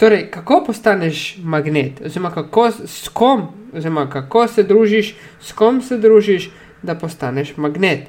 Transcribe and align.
Torej, 0.00 0.30
kako 0.30 0.64
postaneš 0.66 1.36
magnet, 1.42 2.00
oziroma 2.06 2.30
kako, 2.30 2.70
s 2.86 3.08
kom, 3.08 3.42
oziroma 3.72 4.10
kako 4.10 4.46
se 4.48 4.62
družiš, 4.62 5.14
s 5.40 5.52
kom 5.52 5.82
se 5.82 5.98
družiš, 5.98 6.50
da 6.82 6.94
postaneš 6.94 7.56
magnet. 7.56 8.00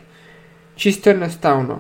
Čisto 0.76 1.10
enostavno. 1.10 1.80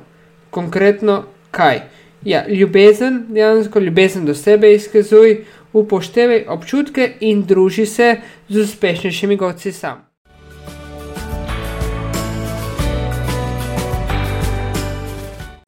Konkretno, 0.49 1.23
kaj? 1.51 1.79
Ja, 2.23 2.43
ljubezen, 2.47 3.25
dejansko 3.29 3.79
ljubezen 3.79 4.25
do 4.25 4.35
sebe 4.35 4.73
izkazuj, 4.73 5.45
upoštevaj 5.73 6.45
občutke 6.47 7.13
in 7.19 7.45
druži 7.45 7.85
se 7.85 8.15
z 8.49 8.59
uspešnejšimi 8.59 9.37
godci 9.37 9.71
sam. 9.71 10.03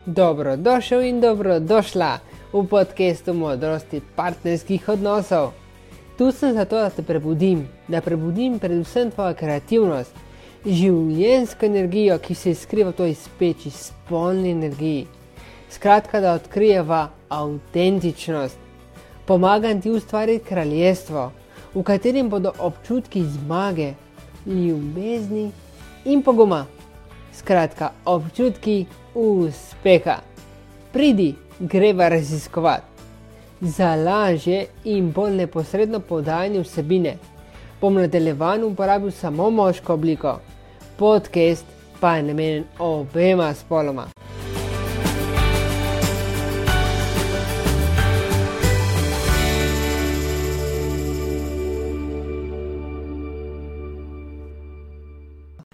Dobro, 0.06 0.58
došel 0.58 1.02
in 1.02 1.22
dobro 1.22 1.60
došla 1.60 2.33
v 2.54 2.68
podkastu 2.70 3.34
modrosti 3.34 4.02
partnerskih 4.16 4.90
odnosov. 4.90 5.52
Tu 6.18 6.32
sem 6.32 6.54
zato, 6.54 6.78
da 6.78 6.90
te 6.90 7.02
prebudim, 7.02 7.66
da 7.88 8.02
prebudim 8.02 8.60
predvsem 8.60 9.10
tvojo 9.12 9.34
kreativnost, 9.34 10.14
življenjsko 10.66 11.66
energijo, 11.66 12.20
ki 12.22 12.36
se 12.36 12.54
skriva 12.54 12.92
v 12.92 13.00
toj 13.00 13.16
speči, 13.18 13.72
spolni 13.74 14.52
energiji. 14.54 15.08
Skratka, 15.74 16.22
da 16.22 16.36
odkrijeva 16.38 17.08
avtentičnost. 17.30 18.58
Pomagam 19.26 19.82
ti 19.82 19.90
ustvariti 19.90 20.46
kraljestvo, 20.46 21.32
v 21.74 21.84
katerem 21.84 22.30
bodo 22.30 22.54
občutki 22.60 23.24
zmage, 23.26 23.94
ljubezni 24.46 25.50
in 26.06 26.22
poguma. 26.22 26.66
Skratka, 27.34 27.92
občutki 28.06 28.86
uspeha. 29.16 30.20
Pridi, 30.94 31.34
greva 31.60 32.10
raziskovati. 32.10 32.84
Za 33.62 33.96
lažje 33.96 34.66
in 34.84 35.12
bolj 35.12 35.32
neposredno 35.32 36.00
podajanje 36.00 36.60
vsebine 36.60 37.18
bom 37.82 37.94
nadaljevan 37.94 38.64
uporabil 38.64 39.12
samo 39.12 39.50
moško 39.50 39.94
obliko, 39.94 40.40
podcast 40.98 41.66
pa 42.00 42.16
je 42.16 42.24
namenjen 42.24 42.64
obema 42.80 43.54
spoloma. 43.54 44.08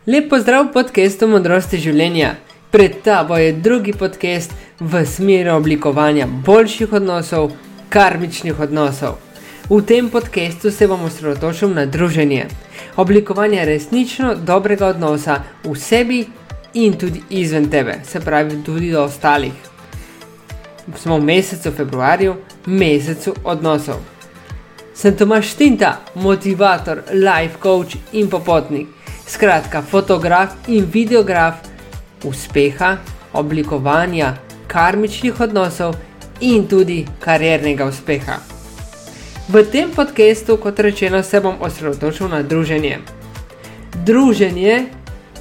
Lepo 0.07 0.39
zdrav 0.39 0.71
podcastu 0.73 1.27
Modrosti 1.27 1.77
življenja. 1.77 2.31
Pred 2.71 2.95
tabo 3.05 3.37
je 3.37 3.51
drugi 3.53 3.93
podcast 3.93 4.53
v 4.79 5.05
smeri 5.05 5.49
oblikovanja 5.49 6.27
boljših 6.45 6.93
odnosov, 6.93 7.51
karmičnih 7.89 8.59
odnosov. 8.59 9.17
V 9.69 9.81
tem 9.81 10.09
podkastu 10.09 10.71
se 10.71 10.87
bomo 10.87 11.05
osredotočili 11.05 11.73
na 11.73 11.85
druženje, 11.85 12.47
oblikovanje 12.95 13.65
resnično 13.65 14.35
dobrega 14.35 14.87
odnosa 14.87 15.43
v 15.63 15.75
sebi 15.75 16.25
in 16.73 16.93
tudi 16.93 17.21
izven 17.29 17.69
tebe, 17.69 17.99
se 18.03 18.19
pravi 18.19 18.63
tudi 18.65 18.91
do 18.91 19.03
ostalih. 19.03 19.53
Smo 20.95 21.17
v 21.17 21.23
mesecu 21.23 21.71
februarju, 21.71 22.35
mesecu 22.65 23.35
odnosov. 23.43 23.95
Sem 24.93 25.15
Tomaš 25.15 25.53
Tinta, 25.53 25.99
motivator, 26.15 27.03
life 27.11 27.59
coach 27.61 27.95
in 28.11 28.29
popotnik, 28.29 28.87
skratka 29.27 29.81
fotograf 29.81 30.49
in 30.67 30.85
videograf 30.93 31.55
uspeha, 32.23 32.97
oblikovanja 33.33 34.48
karmičnih 34.69 35.41
odnosov 35.41 35.95
in 36.39 36.67
tudi 36.67 37.05
kariernega 37.19 37.85
uspeha. 37.85 38.37
V 39.49 39.63
tem 39.71 39.89
podkastu, 39.89 40.57
kot 40.57 40.79
rečeno, 40.79 41.23
se 41.23 41.41
bom 41.41 41.55
osredotočil 41.59 42.27
na 42.29 42.41
druženje. 42.41 42.99
Druženje 44.05 44.85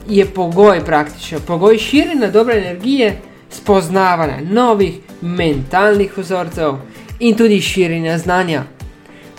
je 0.08 0.24
pogoj, 0.26 0.80
praktično 0.84 1.40
pogoj 1.46 1.78
širjenja 1.78 2.30
dobre 2.30 2.56
energije, 2.58 3.18
spoznavanja 3.50 4.40
novih 4.50 4.98
mentalnih 5.20 6.18
vzorcev 6.18 6.74
in 7.20 7.36
tudi 7.36 7.60
širjenja 7.60 8.18
znanja. 8.18 8.62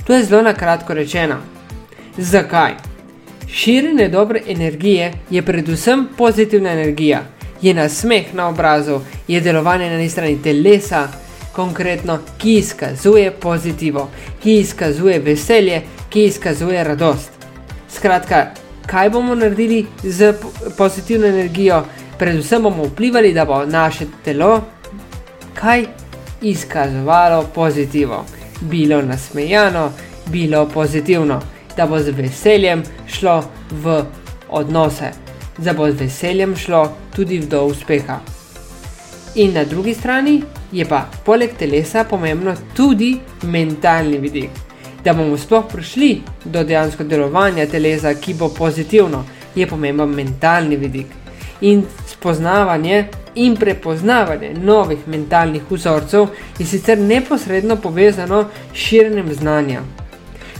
To 0.07 0.13
je 0.13 0.23
zelo 0.23 0.41
na 0.41 0.53
kratko 0.53 0.93
rečeno. 0.93 1.35
Zakaj? 2.17 2.73
Širjenje 3.47 4.09
dobre 4.09 4.41
energije 4.47 5.13
je 5.29 5.41
predvsem 5.41 6.07
pozitivna 6.17 6.69
energija, 6.69 7.23
je 7.61 7.73
nasmeh 7.73 8.33
na 8.33 8.47
obrazu, 8.47 8.99
je 9.27 9.41
delovanje 9.41 9.89
na 9.89 9.95
eni 9.95 10.09
strani 10.09 10.41
telesa, 10.43 11.07
konkretno, 11.55 12.19
ki 12.37 12.53
izkazuje 12.57 13.31
pozitivo, 13.31 14.09
ki 14.43 14.59
izkazuje 14.59 15.19
veselje, 15.19 15.81
ki 16.09 16.25
izkazuje 16.25 16.83
radost. 16.83 17.31
Skratka, 17.89 18.45
kaj 18.85 19.09
bomo 19.09 19.35
naredili 19.35 19.85
z 20.03 20.33
pozitivno 20.77 21.27
energijo? 21.27 21.83
Predvsem 22.17 22.63
bomo 22.63 22.83
vplivali, 22.83 23.33
da 23.33 23.45
bo 23.45 23.65
naše 23.65 24.05
telo 24.23 24.61
kaj 25.53 25.85
izkazovalo 26.41 27.43
pozitivo, 27.55 28.25
bilo 28.61 29.01
nasmejano, 29.01 29.91
bilo 30.31 30.67
pozitivno 30.73 31.39
da 31.79 31.85
bo 31.87 31.99
z 31.99 32.11
veseljem 32.11 32.83
šlo 33.07 33.43
v 33.71 34.03
odnose, 34.49 35.11
da 35.63 35.73
bo 35.73 35.91
z 35.91 35.99
veseljem 35.99 36.55
šlo 36.55 36.91
tudi 37.15 37.39
do 37.39 37.63
uspeha. 37.65 38.19
In 39.35 39.53
na 39.53 39.63
drugi 39.63 39.93
strani 39.93 40.41
je 40.71 40.85
pa 40.85 41.05
poleg 41.25 41.53
telesa 41.57 42.03
pomembno 42.03 42.55
tudi 42.75 43.19
mentalni 43.43 44.17
vidik, 44.17 44.49
da 45.03 45.13
bomo 45.13 45.37
sploh 45.37 45.65
prišli 45.71 46.21
do 46.45 46.63
dejansko 46.63 47.03
delovanja 47.03 47.67
telesa, 47.67 48.13
ki 48.13 48.33
bo 48.33 48.49
pozitivno, 48.49 49.23
je 49.55 49.67
pomemben 49.67 50.09
mentalni 50.09 50.75
vidik. 50.75 51.07
In 51.61 51.83
spoznavanje 52.07 53.07
in 53.35 53.55
prepoznavanje 53.55 54.53
novih 54.53 55.07
mentalnih 55.07 55.63
vzorcev 55.69 56.27
je 56.59 56.65
sicer 56.65 56.97
neposredno 56.99 57.75
povezano 57.75 58.45
s 58.73 58.77
širjenjem 58.77 59.33
znanja. 59.33 59.81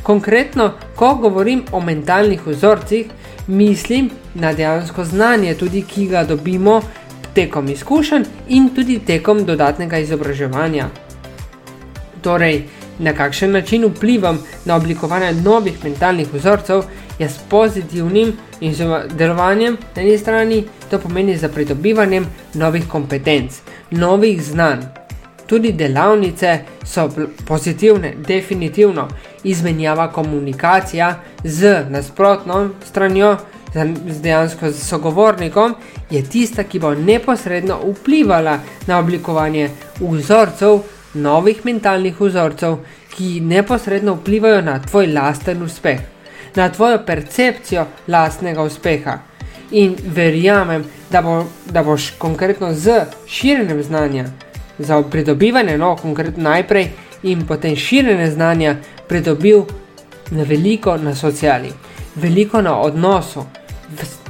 Konkretno, 0.04 0.74
ko 0.96 1.16
govorim 1.16 1.64
o 1.72 1.82
mentalnih 1.82 2.48
vzorcih, 2.48 3.06
mislim 3.48 4.09
na 4.34 4.53
dejansko 4.53 5.06
znanje, 5.06 5.53
tudi 5.53 5.81
ki 5.81 6.07
ga 6.07 6.23
dobimo 6.23 6.81
tekom 7.35 7.69
izkušenj 7.69 8.23
in 8.50 8.69
tudi 8.75 9.00
tekom 9.00 9.45
dodatnega 9.45 9.97
izobraževanja. 9.97 10.90
Torej, 12.22 12.63
na 13.00 13.13
kakšen 13.13 13.51
način 13.51 13.85
vplivam 13.85 14.40
na 14.66 14.75
oblikovanje 14.75 15.34
novih 15.34 15.84
mentalnih 15.84 16.34
vzorcev, 16.34 16.84
je 17.19 17.29
s 17.29 17.38
pozitivnim 17.50 18.34
in 18.59 18.73
z 18.75 18.85
delovanjem 19.17 19.78
na 19.95 20.01
eni 20.01 20.17
strani, 20.17 20.63
to 20.90 21.00
pomeni 21.00 21.38
za 21.38 21.50
pridobivanjem 21.50 22.25
novih 22.53 22.88
kompetenc, 22.88 23.59
novih 23.91 24.44
znanj. 24.44 24.79
Tudi 25.47 25.72
delavnice 25.72 26.59
so 26.85 27.09
pozitivne, 27.47 28.13
definitivno 28.28 29.07
izmenjava 29.44 30.11
komunikacija 30.11 31.16
z 31.44 31.85
nasprotno 31.90 32.69
stranjo, 32.85 33.38
dejansko 33.74 34.72
z 34.72 34.88
sogovornikom, 34.88 35.75
je 36.09 36.24
tista, 36.24 36.63
ki 36.63 36.80
bo 36.80 36.94
neposredno 36.96 37.80
vplivala 37.91 38.59
na 38.88 39.00
oblikovanje 39.00 39.69
vzorcev, 40.00 40.80
novih 41.13 41.66
mentalnih 41.66 42.22
vzorcev, 42.22 42.78
ki 43.16 43.40
neposredno 43.41 44.16
vplivajo 44.16 44.62
na 44.62 44.79
tvoj 44.81 45.08
lasten 45.13 45.63
uspeh, 45.63 46.00
na 46.56 46.69
tvojo 46.69 47.00
percepcijo 47.06 47.85
lastnega 48.08 48.63
uspeha. 48.63 49.19
In 49.72 49.96
verjamem, 50.16 50.84
da, 51.12 51.22
bo, 51.22 51.44
da 51.66 51.84
boš 51.84 52.12
konkretno 52.18 52.74
z 52.74 53.06
širjenjem 53.28 53.84
znanja 53.84 54.25
za 54.79 55.02
pridobivanje, 55.02 55.78
no, 55.78 55.96
konkretno 55.96 56.44
najprej 56.44 56.90
in 57.24 57.46
potem 57.47 57.75
širjenje 57.75 58.31
znanja, 58.31 58.75
pridobil 59.08 59.64
na 60.32 60.44
veliko 60.44 60.97
na 60.97 61.16
sociali, 61.16 61.70
veliko 62.16 62.61
na 62.61 62.79
odnosu. 62.82 63.46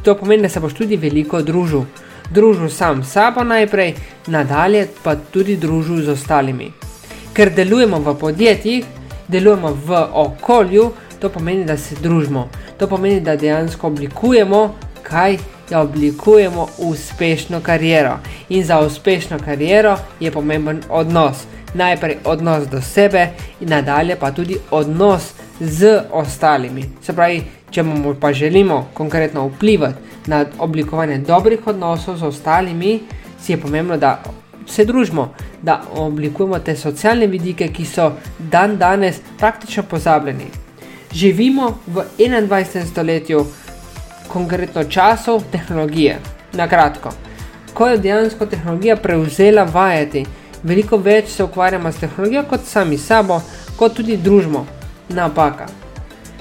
To 0.03 0.15
pomeni, 0.15 0.41
da 0.41 0.49
se 0.49 0.59
boš 0.59 0.73
tudi 0.73 0.97
veliko 0.97 1.41
družil. 1.41 1.83
Družil 2.31 2.69
sam 2.69 3.03
s 3.03 3.11
sabo 3.11 3.43
najprej, 3.43 3.93
nadalje 4.27 4.87
pa 5.03 5.15
tudi 5.15 5.57
družil 5.57 6.03
z 6.05 6.13
ostalimi. 6.13 6.71
Ker 7.33 7.51
delujemo 7.55 7.99
v 7.99 8.15
podjetjih, 8.19 8.85
delujemo 9.27 9.73
v 9.85 10.01
okolju, 10.23 10.91
to 11.19 11.29
pomeni, 11.29 11.65
da 11.65 11.77
se 11.77 11.95
družimo. 12.01 12.49
To 12.77 12.87
pomeni, 12.87 13.21
da 13.21 13.35
dejansko 13.35 13.87
oblikujemo 13.87 14.75
kaj 15.03 15.37
da 15.69 15.81
oblikujemo 15.81 16.67
uspešno 16.77 17.61
kariero. 17.61 18.17
In 18.49 18.63
za 18.63 18.79
uspešno 18.79 19.39
kariero 19.45 19.97
je 20.19 20.31
pomemben 20.31 20.81
odnos. 20.89 21.37
Najprej 21.73 22.17
odnos 22.25 22.67
do 22.67 22.81
sebe, 22.81 23.27
in 23.59 23.69
nadalje 23.69 24.15
pa 24.15 24.31
tudi 24.31 24.57
odnos 24.71 25.33
z 25.59 26.01
ostalimi. 26.11 26.85
Se 27.01 27.13
pravi, 27.13 27.43
če 27.71 27.83
bomo 27.83 28.15
pa 28.19 28.33
želimo 28.33 28.87
konkretno 28.93 29.47
vplivati 29.47 30.27
na 30.27 30.45
oblikovanje 30.59 31.17
dobrih 31.17 31.67
odnosov 31.67 32.17
z 32.17 32.23
ostalimi, 32.23 32.99
si 33.41 33.51
je 33.51 33.61
pomembno, 33.61 33.97
da 33.97 34.23
se 34.67 34.85
družimo, 34.85 35.33
da 35.61 35.81
oblikujemo 35.95 36.59
te 36.59 36.75
socialne 36.75 37.27
vidike, 37.27 37.67
ki 37.67 37.85
so 37.85 38.11
dan 38.39 38.77
danes 38.77 39.21
praktično 39.37 39.83
pozabljeni. 39.83 40.45
Živimo 41.13 41.77
v 41.87 42.03
21. 42.17 42.85
stoletju, 42.85 43.45
konkretno 44.27 44.83
časov 44.83 45.43
tehnologije. 45.51 46.19
Na 46.53 46.67
kratko, 46.67 47.09
ko 47.73 47.87
je 47.87 47.97
dejansko 47.97 48.45
tehnologija 48.45 48.95
prevzela 48.95 49.63
vajeti, 49.63 50.25
veliko 50.63 50.97
več 50.97 51.29
se 51.29 51.43
ukvarjamo 51.43 51.91
s 51.91 52.01
tehnologijo 52.01 52.43
kot 52.49 52.65
sami 52.65 52.97
sabo, 52.97 53.41
kot 53.77 53.93
tudi 53.93 54.17
družbo. 54.17 54.65
Napaka. 55.09 55.65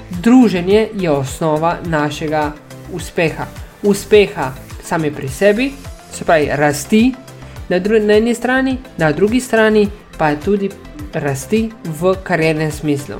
Druženje 0.09 0.89
je 0.93 1.11
osnova 1.11 1.77
našega 1.85 2.51
uspeha. 2.93 3.45
Uspeha 3.83 4.51
sami 4.83 5.11
pri 5.11 5.29
sebi, 5.29 5.71
se 6.13 6.25
pravi 6.25 6.49
rasti 6.51 7.13
na, 7.69 7.79
na 7.79 8.13
eni 8.13 8.33
strani, 8.35 8.77
na 8.97 9.11
drugi 9.11 9.39
strani 9.39 9.87
pa 10.17 10.29
je 10.29 10.39
tudi 10.39 10.69
rasti 11.13 11.69
v 11.85 12.15
kariernem 12.23 12.71
smislu. 12.71 13.15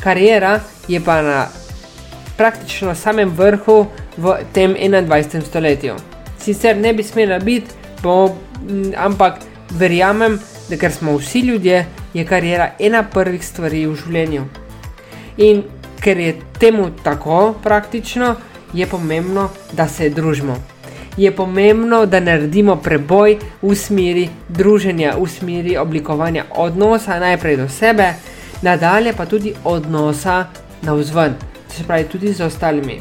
Karijera 0.00 0.60
je 0.88 1.00
pa 1.00 1.22
na 1.22 1.46
praktično 2.36 2.94
samem 2.94 3.28
vrhu 3.28 3.86
v 4.16 4.36
tem 4.52 4.74
21. 4.74 5.42
stoletju. 5.42 5.94
Sicer 6.38 6.76
ne 6.76 6.94
bi 6.94 7.02
smela 7.02 7.38
biti, 7.38 7.70
bo, 8.02 8.34
ampak 8.96 9.38
verjamem, 9.70 10.38
da 10.68 10.76
ker 10.76 10.92
smo 10.92 11.16
vsi 11.18 11.40
ljudje, 11.40 11.86
je 12.14 12.24
karijera 12.26 12.70
ena 12.78 13.02
prvih 13.02 13.44
stvari 13.46 13.86
v 13.86 13.96
življenju. 13.96 14.44
In 15.36 15.62
ker 16.02 16.18
je 16.18 16.36
temu 16.58 16.90
tako 17.02 17.54
praktično, 17.62 18.34
je 18.72 18.86
pomembno, 18.86 19.48
da 19.72 19.88
se 19.88 20.10
družimo. 20.10 20.56
Je 21.16 21.36
pomembno, 21.36 22.06
da 22.06 22.20
naredimo 22.20 22.76
preboj 22.76 23.36
v 23.62 23.74
smeri 23.76 24.28
druženja, 24.48 25.14
v 25.20 25.28
smeri 25.28 25.76
oblikovanja 25.76 26.44
odnosa 26.56 27.18
najprej 27.20 27.56
do 27.56 27.68
sebe, 27.68 28.14
nadalje 28.62 29.12
pa 29.12 29.26
tudi 29.26 29.54
odnosa 29.64 30.46
na 30.82 30.94
vzven, 30.94 31.34
se 31.68 31.84
pravi 31.84 32.04
tudi 32.04 32.32
z 32.32 32.40
ostalimi. 32.40 33.00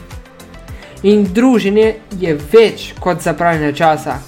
In 1.04 1.24
druženje 1.34 1.96
je 2.20 2.38
več 2.52 2.94
kot 3.00 3.22
zapravljanje 3.22 3.74
časa, 3.74 4.20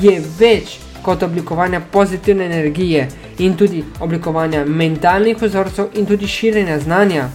je 0.00 0.20
več 0.38 0.78
kot 1.02 1.22
oblikovanje 1.22 1.80
pozitivne 1.92 2.44
energije 2.44 3.08
in 3.38 3.56
tudi 3.56 3.84
oblikovanje 4.00 4.64
mentalnih 4.64 5.42
vzorcev 5.42 5.94
in 5.94 6.06
tudi 6.06 6.26
širjenja 6.26 6.78
znanja. 6.78 7.28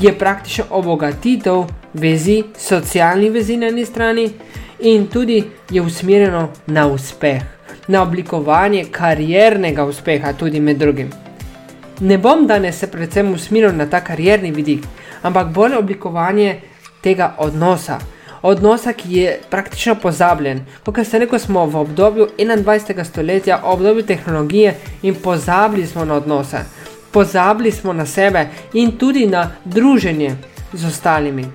Je 0.00 0.18
praktično 0.18 0.64
obogatitev 0.70 1.64
vezi, 1.94 2.42
socialnih 2.58 3.32
vezi 3.32 3.56
na 3.56 3.68
eni 3.68 3.84
strani 3.84 4.30
in 4.78 5.06
tudi 5.06 5.42
je 5.70 5.82
usmerjeno 5.82 6.48
na 6.66 6.86
uspeh, 6.86 7.42
na 7.88 8.02
oblikovanje 8.02 8.84
kariernega 8.90 9.84
uspeha 9.84 10.32
tudi 10.32 10.60
med 10.60 10.78
drugim. 10.78 11.10
Ne 12.00 12.18
bom 12.18 12.46
danes 12.46 12.78
se 12.78 12.86
predvsem 12.86 13.34
usmeril 13.34 13.76
na 13.76 13.86
ta 13.86 14.00
karierni 14.00 14.50
vidik, 14.50 14.86
ampak 15.22 15.52
bolj 15.52 15.76
oblikovanje 15.76 16.60
tega 17.02 17.34
odnosa, 17.38 17.98
odnosa, 18.42 18.92
ki 18.92 19.16
je 19.16 19.38
praktično 19.50 19.94
pozabljen. 19.94 20.64
Kot 20.84 21.06
se 21.06 21.18
rekel, 21.18 21.38
smo 21.38 21.66
v 21.66 21.76
obdobju 21.76 22.28
21. 22.38 23.04
stoletja, 23.04 23.60
obdobju 23.64 24.02
tehnologije 24.02 24.74
in 25.02 25.14
pozabili 25.14 25.86
smo 25.86 26.04
na 26.04 26.14
odnose, 26.14 26.64
pozabili 27.12 27.72
smo 27.72 27.92
na 27.92 28.06
sebe 28.06 28.48
in 28.72 28.98
tudi 28.98 29.26
na 29.26 29.50
druženje 29.64 30.36
z 30.72 30.86
ostalimi. 30.86 31.46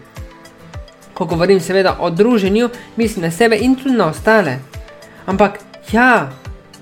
Ko 1.13 1.25
govorim 1.25 1.59
seveda 1.59 1.97
o 1.99 2.09
druženju, 2.09 2.69
mislim 2.95 3.25
na 3.25 3.31
sebe 3.31 3.57
in 3.61 3.75
tudi 3.75 3.95
na 3.95 4.05
ostale. 4.07 4.59
Ampak 5.25 5.59
ja, 5.91 6.29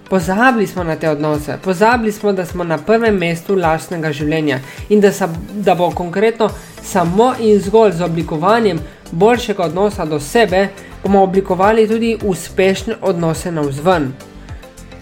pozabili 0.10 0.68
smo 0.68 0.84
na 0.84 0.96
te 0.96 1.10
odnose, 1.10 1.58
pozabili 1.64 2.12
smo, 2.12 2.34
da 2.34 2.46
smo 2.46 2.64
na 2.64 2.78
prvem 2.78 3.16
mestu 3.16 3.56
lastnega 3.56 4.12
življenja 4.12 4.60
in 4.90 5.02
da, 5.02 5.12
sa, 5.12 5.30
da 5.54 5.76
bo 5.76 5.92
konkretno 5.92 6.50
samo 6.84 7.34
in 7.40 7.62
zgolj 7.62 7.92
z 7.92 8.02
oblikovanjem 8.02 8.80
boljšega 9.12 9.64
odnosa 9.64 10.06
do 10.06 10.19
sebe, 10.19 10.68
bomo 11.04 11.24
oblikovali 11.24 11.88
tudi 11.88 12.18
uspešne 12.24 12.96
odnose 13.02 13.52
na 13.52 13.62
vzven, 13.62 14.14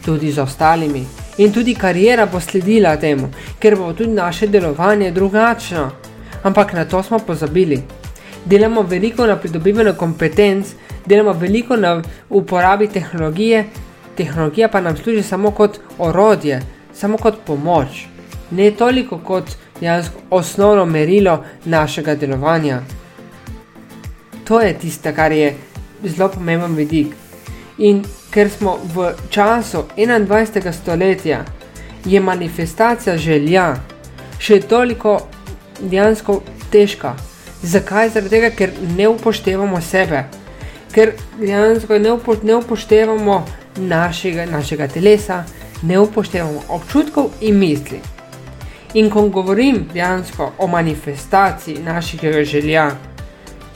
tudi 0.05 0.31
z 0.31 0.39
ostalimi. 0.39 1.20
In 1.37 1.53
tudi 1.53 1.75
karijera 1.75 2.25
bo 2.25 2.39
sledila 2.39 2.95
temu, 2.97 3.29
ker 3.59 3.75
bo 3.75 3.93
tudi 3.93 4.11
naše 4.11 4.47
delovanje 4.47 5.11
drugačno. 5.11 5.89
Ampak 6.43 6.73
na 6.73 6.85
to 6.85 7.03
smo 7.03 7.19
pozabili. 7.19 7.81
Delamo 8.45 8.81
veliko 8.81 9.27
na 9.27 9.35
pridobivanju 9.35 9.93
kompetenc, 9.97 10.67
delamo 11.05 11.33
veliko 11.33 11.75
na 11.75 12.01
uporabi 12.29 12.87
tehnologije, 12.87 13.65
tehnologija 14.17 14.67
pa 14.67 14.81
nam 14.81 14.97
služi 14.97 15.23
samo 15.23 15.51
kot 15.51 15.79
orodje, 15.97 16.61
samo 16.93 17.17
kot 17.17 17.35
pomoč, 17.45 18.05
ne 18.51 18.71
toliko 18.71 19.17
kot 19.17 19.45
dejansko 19.79 20.17
osnovno 20.29 20.85
merilo 20.85 21.43
našega 21.65 22.15
delovanja 22.15 22.81
to 24.51 24.59
je 24.59 24.73
tisto, 24.79 25.13
kar 25.15 25.31
je 25.31 25.55
zelo 26.03 26.29
pomemben 26.29 26.75
vidik. 26.75 27.07
In 27.81 28.03
ker 28.29 28.49
smo 28.49 28.77
v 28.93 29.13
času 29.29 29.83
21. 29.97 30.71
stoletja, 30.71 31.45
je 32.05 32.19
manifestacija 32.21 33.17
želja 33.17 33.75
še 34.39 34.59
toliko 34.61 35.17
dejansko 35.81 36.41
težka. 36.71 37.15
Zakaj? 37.61 38.13
Zaradi 38.13 38.29
tega, 38.29 38.51
ker 38.53 38.73
ne 38.97 39.07
upoštevamo 39.09 39.81
sebe, 39.81 40.23
ker 40.93 41.15
dejansko 41.39 41.97
ne, 41.97 42.13
upo, 42.13 42.35
ne 42.43 42.55
upoštevamo 42.61 43.41
našega, 43.77 44.45
našega 44.45 44.87
telesa, 44.87 45.43
ne 45.81 45.99
upoštevamo 45.99 46.63
občutkov 46.69 47.31
in 47.41 47.57
misli. 47.57 48.01
In 48.93 49.09
ko 49.09 49.25
govorim 49.29 49.87
dejansko 49.93 50.51
o 50.57 50.67
manifestaciji 50.67 51.81
našega 51.85 52.43
želja, 52.43 52.91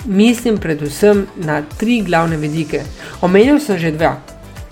mislim 0.05 0.57
predvsem 0.57 1.27
na 1.35 1.61
tri 1.77 2.01
glavne 2.01 2.37
vidike. 2.37 2.81
Omenil 3.21 3.59
sem 3.59 3.77
že 3.77 3.91
dva 3.91 4.15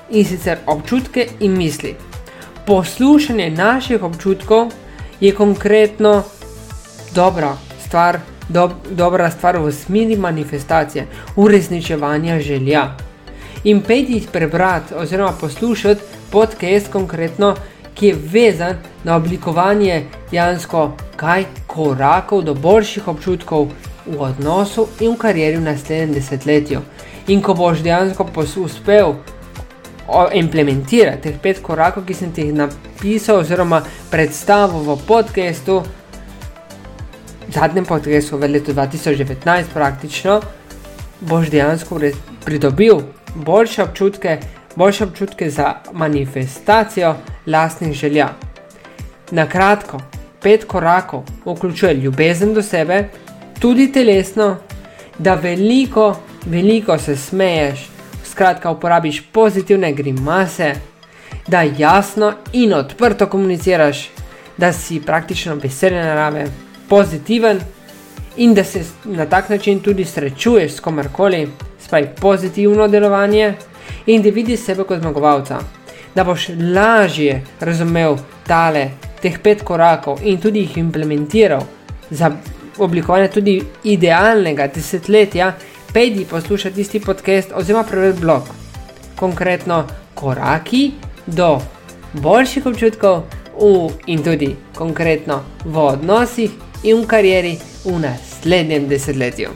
in 0.10 0.26
sicer 0.26 0.58
občutke 0.66 1.28
in 1.40 1.58
misli. 1.58 1.96
Poslušanje 2.66 3.50
naših 3.50 4.04
občutkov 4.04 4.72
je 5.20 5.32
konkretno 5.36 6.24
dobra 7.16 7.58
stvar, 7.86 8.20
do, 8.50 8.70
dobra 8.90 9.32
stvar 9.32 9.58
v 9.58 9.72
smeri 9.72 10.16
manifestacije, 10.18 11.08
uresničevanja 11.36 12.40
želja. 12.40 12.98
In 13.64 13.82
pejti 13.82 14.14
jih 14.14 14.28
prebrati 14.32 14.94
oziroma 14.94 15.32
poslušati 15.42 16.02
podcast 16.32 16.92
konkretno, 16.92 17.56
ki 17.96 18.08
je 18.08 18.16
vezan 18.32 18.76
na 19.04 19.16
oblikovanje 19.16 20.06
dejansko 20.32 20.92
kaj 21.16 21.46
korakov 21.68 22.42
do 22.42 22.54
boljših 22.54 23.08
občutkov 23.08 23.68
v 24.06 24.22
odnosu 24.22 24.88
in 25.00 25.14
v 25.14 25.18
karieri 25.18 25.58
v 25.58 25.68
naslednjem 25.68 26.14
desetletju. 26.14 26.82
In 27.28 27.42
ko 27.42 27.54
boš 27.54 27.84
dejansko 27.84 28.28
uspel 28.64 29.16
implementirati 30.34 31.22
teh 31.22 31.40
pet 31.40 31.62
korakov, 31.62 32.06
ki 32.06 32.14
sem 32.14 32.32
ti 32.32 32.42
jih 32.42 32.54
napisal, 32.54 33.40
oziroma 33.40 33.82
predstavil 34.12 34.84
v 34.84 34.98
podkastu, 35.08 35.84
zadnjem 37.48 37.86
podkastu 37.86 38.38
v 38.38 38.52
letu 38.52 38.74
2019, 38.74 39.72
praktično, 39.74 40.42
boš 41.22 41.50
dejansko 41.50 42.00
pridobil 42.46 43.00
boljše 43.36 43.84
občutke, 43.84 44.40
boljše 44.76 45.04
občutke 45.04 45.50
za 45.50 45.74
manifestacijo 45.94 47.16
lastnih 47.48 47.94
želja. 47.94 48.30
Na 49.32 49.48
kratko, 49.50 50.00
pet 50.42 50.66
korakov 50.66 51.24
vključuje 51.46 51.94
ljubezen 51.94 52.54
do 52.54 52.62
sebe, 52.62 53.10
tudi 53.64 53.92
telesno, 53.92 54.58
da 55.18 55.34
veliko, 55.36 56.16
veliko 56.46 56.98
se 56.98 57.16
smeješ, 57.16 57.86
skratka, 58.26 58.72
uporabiš 58.72 59.22
pozitivne 59.32 59.94
grimase, 59.94 60.74
da 61.48 61.62
jasno 61.78 62.34
in 62.54 62.74
odprto 62.74 63.30
komuniciraš, 63.30 64.10
da 64.58 64.74
si 64.74 65.00
praktično 65.06 65.56
veselje 65.56 66.04
narave, 66.04 66.46
pozitiven 66.90 67.60
in 68.38 68.54
da 68.54 68.64
se 68.64 68.84
na 69.06 69.26
tak 69.26 69.50
način 69.50 69.80
tudi 69.80 70.06
srečuješ 70.06 70.72
s 70.72 70.80
komarkoli, 70.80 71.48
spaj 71.80 72.16
pozitivno 72.16 72.88
delovanje 72.88 73.54
in 74.06 74.22
da 74.22 74.30
vidiš 74.30 74.60
sebe 74.60 74.84
kot 74.84 75.00
zmagovalca. 75.00 75.60
Da 76.16 76.24
boš 76.24 76.50
lažje 76.76 77.42
razumel 77.60 78.18
tale, 78.48 78.90
teh 79.22 79.40
pet 79.40 79.64
korakov 79.64 80.20
in 80.24 80.42
tudi 80.42 80.60
jih 80.60 80.78
implementiral 80.78 81.64
za 82.10 82.32
oblikovanja 82.78 83.28
tudi 83.28 83.62
idealnega 83.84 84.68
desetletja, 84.68 85.54
pejdi 85.94 86.26
poslušati 86.26 86.76
tisti 86.76 87.00
podcast 87.00 87.52
oziroma 87.56 87.84
preveriti 87.84 88.22
blog. 88.22 88.44
Konkretno 89.16 89.88
koraki 90.14 90.92
do 91.26 91.62
boljših 92.14 92.66
občutkov 92.66 93.24
v, 93.60 93.90
in 94.06 94.24
tudi 94.24 94.56
konkretno 94.76 95.44
v 95.66 95.78
odnosih 95.78 96.52
in 96.84 97.02
v 97.02 97.08
karieri 97.08 97.58
v 97.86 98.00
naslednjem 98.00 98.88
desetletju. 98.88 99.50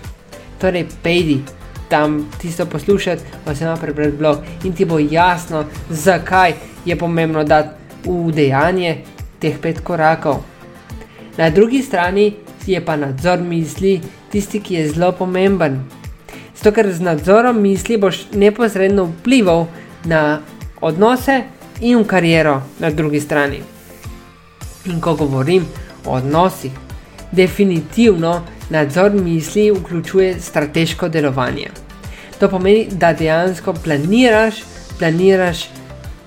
Torej, 0.62 0.86
pejdi 1.04 1.42
tam 1.90 2.32
tisto 2.42 2.66
poslušati 2.66 3.24
oziroma 3.46 3.78
prebrati 3.78 4.18
blog 4.18 4.38
in 4.64 4.74
ti 4.74 4.86
bo 4.86 5.00
jasno, 5.00 5.66
zakaj 5.90 6.54
je 6.86 6.96
pomembno 6.96 7.44
dati 7.44 7.70
v 8.06 8.32
dejanje 8.32 8.98
teh 9.40 9.60
pet 9.62 9.82
korakov. 9.84 10.44
Na 11.38 11.50
drugi 11.50 11.82
strani 11.82 12.34
je 12.74 12.86
pa 12.86 12.96
nadzor 12.96 13.42
misli 13.42 14.02
tisti, 14.32 14.60
ki 14.60 14.76
je 14.76 14.90
zelo 14.90 15.12
pomemben. 15.12 15.80
Zato, 16.58 16.72
ker 16.72 16.90
z 16.94 17.02
nadzorom 17.02 17.62
misli 17.62 17.98
boš 17.98 18.26
neposredno 18.34 19.06
vplival 19.06 19.68
na 20.06 20.40
odnose 20.82 21.44
in 21.82 22.02
v 22.02 22.08
kariero 22.08 22.62
na 22.80 22.90
drugi 22.90 23.22
strani. 23.22 23.62
In 24.86 25.02
ko 25.02 25.16
govorim 25.16 25.66
o 26.06 26.18
odnosih, 26.18 26.72
definitivno 27.32 28.42
nadzor 28.70 29.12
misli 29.12 29.72
vključuje 29.72 30.40
strateško 30.42 31.10
delovanje. 31.10 31.70
To 32.40 32.50
pomeni, 32.50 32.88
da 32.92 33.14
dejansko 33.14 33.74
planiraš, 33.74 34.64
planiraš, 35.00 35.68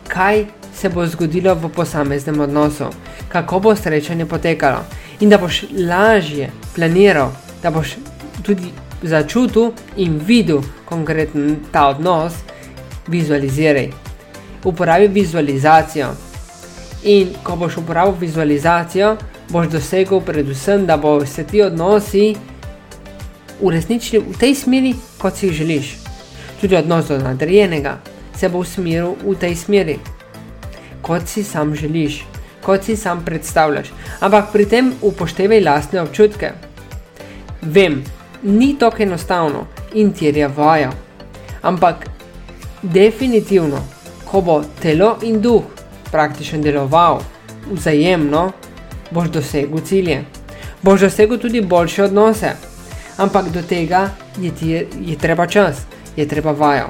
kaj 0.08 0.44
se 0.74 0.88
bo 0.88 1.06
zgodilo 1.06 1.54
v 1.54 1.68
posameznem 1.68 2.40
odnosu, 2.40 2.84
kako 3.28 3.60
bo 3.60 3.76
srečanje 3.76 4.26
potekalo 4.26 4.84
in 5.20 5.28
da 5.28 5.38
boš 5.38 5.64
lažje 5.88 6.50
planiral, 6.74 7.32
da 7.62 7.70
boš 7.70 7.96
tudi 8.42 8.72
začutil 9.02 9.72
in 9.96 10.20
videl 10.26 10.62
konkreten 10.84 11.56
ta 11.72 11.88
odnos, 11.88 12.32
vizualiziraj. 13.06 13.90
Uporabi 14.64 15.08
vizualizacijo. 15.08 16.08
In 17.02 17.28
ko 17.42 17.56
boš 17.56 17.76
uporabil 17.76 18.14
vizualizacijo, 18.20 19.16
boš 19.48 19.68
dosegel 19.68 20.20
predvsem, 20.20 20.86
da 20.86 20.96
bo 20.96 21.26
se 21.26 21.44
ti 21.44 21.62
odnosi 21.62 22.34
uresničili 23.60 24.24
v 24.28 24.38
tej 24.38 24.54
smeri, 24.54 24.94
kot 25.18 25.36
si 25.36 25.46
jih 25.46 25.54
želiš. 25.54 25.96
Tudi 26.60 26.76
odnos 26.76 27.08
do 27.08 27.18
nadrejenega 27.18 27.98
se 28.36 28.48
bo 28.48 28.58
usmeril 28.58 29.14
v 29.24 29.34
tej 29.40 29.56
smeri 29.56 29.98
kot 31.02 31.28
si 31.28 31.44
sam 31.44 31.74
želiš, 31.74 32.24
kot 32.62 32.84
si 32.84 32.96
sam 32.96 33.24
predstavljaš. 33.24 33.92
Ampak 34.20 34.52
pri 34.52 34.66
tem 34.66 34.92
upoštevaj 35.02 35.60
lastne 35.60 36.02
občutke. 36.02 36.52
Vem, 37.62 38.04
ni 38.42 38.74
tako 38.78 39.02
enostavno 39.02 39.66
in 39.94 40.12
terja 40.12 40.48
vajo. 40.56 40.90
Ampak 41.62 42.06
definitivno, 42.82 43.78
ko 44.24 44.40
bo 44.40 44.62
telo 44.82 45.16
in 45.22 45.40
duh 45.40 45.62
praktično 46.10 46.58
deloval 46.62 47.20
vzajemno, 47.70 48.52
boš 49.10 49.28
dosegel 49.28 49.80
cilje. 49.84 50.24
Boš 50.82 51.00
dosegel 51.00 51.38
tudi 51.38 51.60
boljše 51.60 52.04
odnose. 52.04 52.52
Ampak 53.16 53.48
do 53.52 53.62
tega 53.62 54.08
je, 54.38 54.50
ti, 54.50 54.70
je 55.00 55.18
treba 55.18 55.46
čas, 55.46 55.84
je 56.16 56.28
treba 56.28 56.52
vajo. 56.52 56.88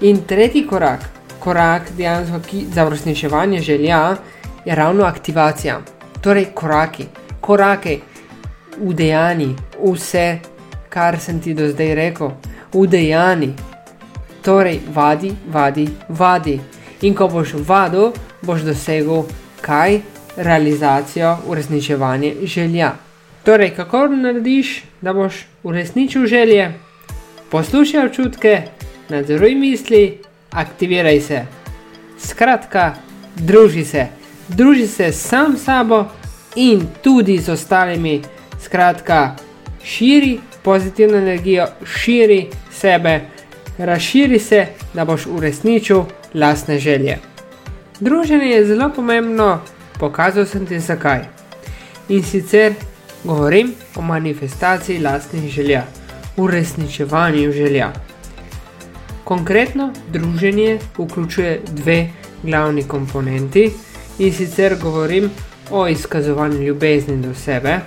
In 0.00 0.22
tretji 0.22 0.66
korak, 0.66 1.00
korak 1.38 1.82
dejansko 1.96 2.40
za 2.74 2.86
uresničevanje 2.86 3.60
želja 3.60 4.16
je 4.68 4.74
ravno 4.74 5.04
aktivacija. 5.04 5.80
Torej, 6.20 6.44
koraki, 6.54 7.04
korake 7.40 7.98
v 8.80 8.94
dejanji, 8.94 9.54
vse, 9.80 10.38
kar 10.88 11.16
sem 11.20 11.40
ti 11.40 11.54
do 11.54 11.68
zdaj 11.68 11.94
rekel, 11.94 12.34
v 12.72 12.86
dejanji. 12.86 13.54
Torej, 14.44 14.80
vadi, 14.94 15.32
vadi, 15.48 15.88
vadi. 16.08 16.58
In 17.00 17.14
ko 17.14 17.30
boš 17.32 17.54
vadil, 17.64 18.12
boš 18.42 18.66
dosegel 18.68 19.24
kaj? 19.60 20.00
Realizacijo, 20.36 21.36
uresničevanje 21.46 22.34
želja. 22.42 22.92
Torej, 23.44 23.72
kako 23.74 24.06
narediš, 24.08 24.82
da 25.00 25.12
boš 25.12 25.46
uresničil 25.62 26.26
želje? 26.26 26.74
Poslušaj 27.50 28.06
občutke, 28.06 28.62
nadzoruj 29.08 29.54
misli, 29.54 30.18
aktiviraj 30.50 31.20
se. 31.20 31.42
Skratka, 32.18 32.94
druži 33.36 33.84
se, 33.84 34.06
druži 34.48 34.86
se 34.86 35.12
sam 35.12 35.56
s 35.56 35.64
sabo 35.64 36.04
in 36.56 36.86
tudi 37.02 37.38
z 37.38 37.48
ostalimi. 37.48 38.22
Skratka, 38.60 39.36
širi 39.84 40.40
pozitivno 40.62 41.16
energijo, 41.16 41.66
širi 41.84 42.46
sebe, 42.72 43.20
razširi 43.78 44.38
se, 44.38 44.66
da 44.94 45.04
boš 45.04 45.26
uresničil 45.26 46.02
lastne 46.34 46.78
želje. 46.78 47.18
Druženje 48.00 48.46
je 48.46 48.66
zelo 48.66 48.90
pomembno, 48.96 49.60
pokazal 50.00 50.46
sem 50.46 50.66
ti 50.66 50.80
zakaj. 50.80 51.20
In 52.08 52.22
sicer 52.22 52.74
govorim 53.24 53.74
o 53.96 54.02
manifestaciji 54.02 55.00
lastnih 55.00 55.50
želja, 55.52 55.82
uresničevanju 56.36 57.52
želja. 57.52 57.92
Konkretno, 59.24 59.92
druženje 60.12 60.78
vključuje 60.98 61.60
dve 61.72 62.08
glavni 62.42 62.82
komponenti 62.82 63.70
in 64.18 64.32
sicer 64.32 64.76
govorim 64.82 65.30
o 65.70 65.88
izkazovanju 65.88 66.62
ljubezni 66.62 67.16
do 67.16 67.34
sebe, 67.34 67.78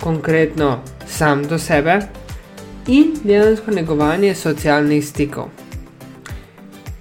konkretno 0.00 0.78
sam 1.06 1.44
do 1.44 1.58
sebe 1.58 2.00
in 2.86 3.14
dejansko 3.24 3.70
negovanje 3.70 4.34
socialnih 4.34 5.06
stikov. 5.06 5.48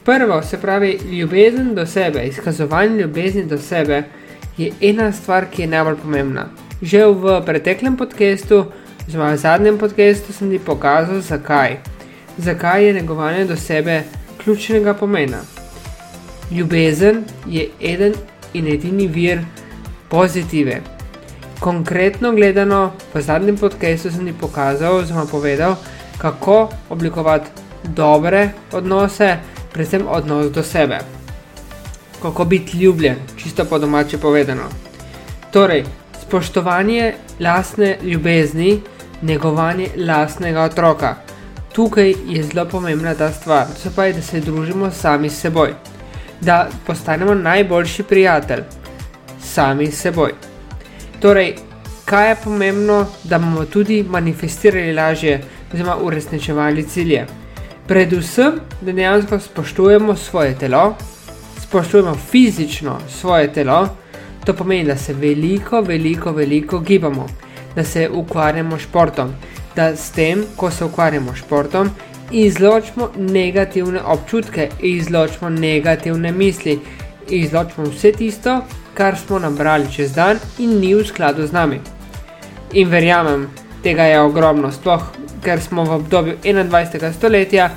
Prvo, 0.04 0.42
se 0.42 0.58
pravi, 0.58 1.00
ljubezen 1.12 1.76
do 1.76 1.86
sebe, 1.86 2.24
izkazovanje 2.24 3.02
ljubezni 3.02 3.46
do 3.46 3.58
sebe 3.58 4.04
je 4.58 4.72
ena 4.82 5.12
stvar, 5.12 5.46
ki 5.52 5.62
je 5.62 5.68
najbolj 5.68 5.96
pomembna. 5.96 6.48
Že 6.82 7.06
v 7.06 7.42
preteklem 7.46 7.98
podkastu, 7.98 8.66
oziroma 9.08 9.34
v 9.34 9.38
zadnjem 9.38 9.78
podkastu, 9.78 10.34
sem 10.34 10.52
ti 10.52 10.60
pokazal, 10.60 11.22
zakaj 11.22 11.78
zakaj 12.38 12.86
je 12.86 12.94
negovanje 12.94 13.46
do 13.46 13.56
sebe 13.56 14.04
ključnega 14.44 14.94
pomena. 14.94 15.38
Ljubezen 16.52 17.24
je 17.48 17.70
eden 17.82 18.14
in 18.54 18.68
edini 18.68 19.08
vir 19.08 19.42
pozitive. 20.10 20.82
Konkretno 21.60 22.32
gledano, 22.32 22.92
v 23.14 23.22
zadnjem 23.22 23.58
podkastu 23.58 24.12
sem 24.12 24.26
ti 24.26 24.34
pokazal, 24.34 24.96
oziroma 25.02 25.26
povedal, 25.26 25.76
kako 26.18 26.70
oblikovati 26.90 27.50
dobre 27.84 28.50
odnose, 28.72 29.38
predvsem 29.74 30.08
odnos 30.08 30.52
do 30.52 30.64
sebe. 30.64 31.00
Kako 32.22 32.46
biti 32.46 32.78
ljubljen, 32.78 33.16
čisto 33.38 33.66
po 33.66 33.80
domače 33.80 34.18
povedano. 34.18 34.70
Torej, 35.52 35.84
spoštovanje 36.22 37.14
lastne 37.40 37.98
ljubezni, 38.04 38.82
negovanje 39.22 39.90
lastnega 39.98 40.62
otroka 40.62 41.16
tukaj 41.78 42.14
je 42.28 42.44
zelo 42.44 42.66
pomembna 42.66 43.14
ta 43.16 43.32
stvar, 43.32 43.68
to 43.84 43.90
pa 43.96 44.06
je, 44.06 44.14
da 44.14 44.22
se 44.22 44.40
družimo 44.42 44.92
sami 44.92 45.30
s 45.30 45.42
seboj, 45.42 45.74
da 46.42 46.68
postanemo 46.86 47.36
najboljši 47.36 48.04
prijatelj 48.04 48.64
sami 49.42 49.92
s 49.92 50.02
seboj. 50.02 50.34
Torej, 51.20 51.56
kaj 52.06 52.30
je 52.30 52.36
pomembno, 52.44 53.06
da 53.24 53.40
bomo 53.40 53.66
tudi 53.66 54.04
manifestirali 54.04 54.94
lažje, 54.94 55.42
oziroma 55.74 55.98
uresničevali 55.98 56.84
cilje? 56.84 57.26
Predvsem, 57.88 58.60
da 58.82 58.92
dejansko 58.92 59.40
spoštujemo 59.40 60.16
svoje 60.16 60.56
telo, 60.60 60.96
spoštujemo 61.60 62.16
fizično 62.32 63.00
svoje 63.10 63.54
telo, 63.54 63.88
to 64.46 64.54
pomeni, 64.54 64.86
da 64.86 64.98
se 64.98 65.14
veliko, 65.14 65.82
veliko, 65.82 66.32
veliko 66.32 66.80
gibamo, 66.80 67.28
da 67.76 67.84
se 67.84 68.10
ukvarjamo 68.10 68.78
s 68.78 68.82
športom 68.82 69.34
da 69.78 69.96
s 69.96 70.12
tem, 70.12 70.44
ko 70.56 70.72
se 70.72 70.86
ukvarjamo 70.86 71.34
s 71.36 71.38
športom, 71.38 71.90
izločimo 72.32 73.10
negativne 73.18 74.02
občutke, 74.02 74.70
izločimo 74.82 75.50
negativne 75.50 76.32
misli, 76.32 76.80
izločimo 77.30 77.88
vse 77.90 78.12
tisto, 78.12 78.62
kar 78.94 79.18
smo 79.18 79.40
nabrali 79.40 79.92
čez 79.92 80.14
dan 80.14 80.40
in 80.60 80.80
ni 80.80 80.96
v 80.96 81.06
skladu 81.06 81.48
z 81.48 81.52
nami. 81.52 81.80
In 82.74 82.90
verjamem, 82.90 83.48
tega 83.84 84.04
je 84.04 84.22
ogromno, 84.22 84.72
sploh 84.72 85.04
ker 85.44 85.62
smo 85.62 85.84
v 85.84 85.92
obdobju 85.92 86.34
21. 86.44 87.14
stoletja, 87.14 87.70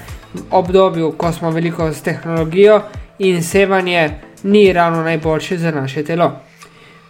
obdobju, 0.51 1.13
ko 1.13 1.33
smo 1.33 1.51
veliko 1.51 1.93
s 1.93 2.03
tehnologijo 2.03 2.83
in 3.19 3.43
sevanje 3.43 4.11
ni 4.43 4.73
ravno 4.73 5.03
najboljše 5.03 5.59
za 5.59 5.71
naše 5.71 6.05
telo. 6.05 6.33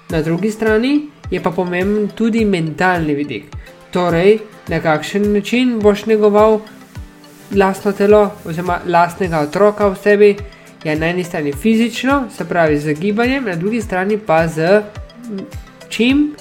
Na 0.09 0.23
drugi 0.23 0.51
strani 0.51 1.01
je 1.31 1.43
pa 1.43 1.51
pomemben 1.51 2.09
tudi 2.09 2.45
mentalni 2.45 3.15
vidik. 3.15 3.45
Torej, 3.91 4.39
na 4.69 4.81
kakšen 4.81 5.33
način 5.33 5.79
boš 5.81 6.07
negoval 6.07 6.61
lastno 7.57 7.93
telo, 7.93 8.31
oziroma 8.45 8.81
lastnega 8.87 9.41
otroka 9.41 9.89
v 9.89 9.97
sebi, 10.03 10.37
je 10.85 10.97
na 10.97 11.07
eni 11.07 11.25
strani 11.25 11.53
fizično, 11.53 12.25
se 12.37 12.45
pravi 12.45 12.79
z 12.79 12.95
gibanjem, 12.95 13.45
na 13.45 13.57
drugi 13.57 13.83
strani 13.83 14.19
pa 14.19 14.47
z 14.49 14.83
čim, 15.89 16.35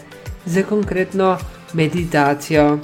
z 0.46 0.63
konkretno 0.63 1.38
meditacijo. 1.74 2.80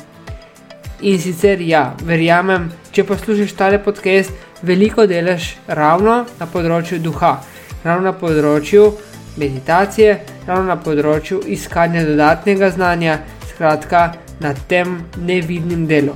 In 1.02 1.20
sicer 1.20 1.62
ja, 1.62 1.94
verjamem, 2.04 2.70
če 2.92 3.04
poslušaš 3.04 3.54
tale 3.54 3.80
podcast, 3.84 4.32
veliko 4.64 5.06
delaš 5.08 5.56
ravno 5.68 6.24
na 6.40 6.48
področju 6.48 7.00
duha, 7.04 7.38
ravno 7.84 8.12
na 8.12 8.14
področju 8.16 8.92
meditacije, 9.38 10.20
ravno 10.48 10.72
na 10.72 10.78
področju 10.82 11.42
iskanja 11.52 12.06
dodatnega 12.08 12.72
znanja, 12.72 13.20
skratka, 13.52 14.14
na 14.40 14.54
tem 14.68 15.02
nevidnem 15.18 15.86
delu. 15.88 16.16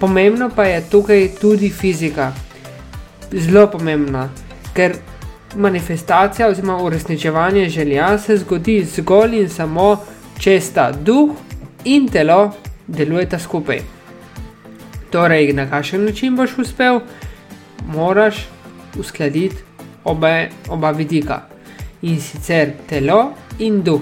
Pomembno 0.00 0.50
pa 0.56 0.64
je 0.64 0.82
tukaj 0.90 1.28
tudi 1.40 1.70
fizika. 1.70 2.32
Zelo 3.32 3.66
pomembna, 3.70 4.28
ker 4.74 4.94
manifestacija 5.56 6.48
oziroma 6.48 6.82
uresničevanje 6.82 7.68
želja 7.68 8.18
se 8.18 8.36
zgodi 8.36 8.84
zgolj 8.84 9.40
in 9.40 9.48
samo, 9.48 9.96
če 10.38 10.60
sta 10.60 10.92
duh 10.92 11.34
in 11.84 12.08
telo 12.08 12.52
delujeta 12.86 13.38
skupaj. 13.38 13.80
Torej, 15.10 15.52
na 15.52 15.66
kakšen 15.70 16.04
način 16.04 16.36
boš 16.36 16.58
uspel, 16.58 17.00
moraš 17.86 18.46
uskladiti 18.98 19.56
obe, 20.04 20.50
oba 20.68 20.90
vidika 20.90 21.42
in 22.02 22.20
sicer 22.20 22.72
telo 22.88 23.32
in 23.58 23.82
duh. 23.82 24.00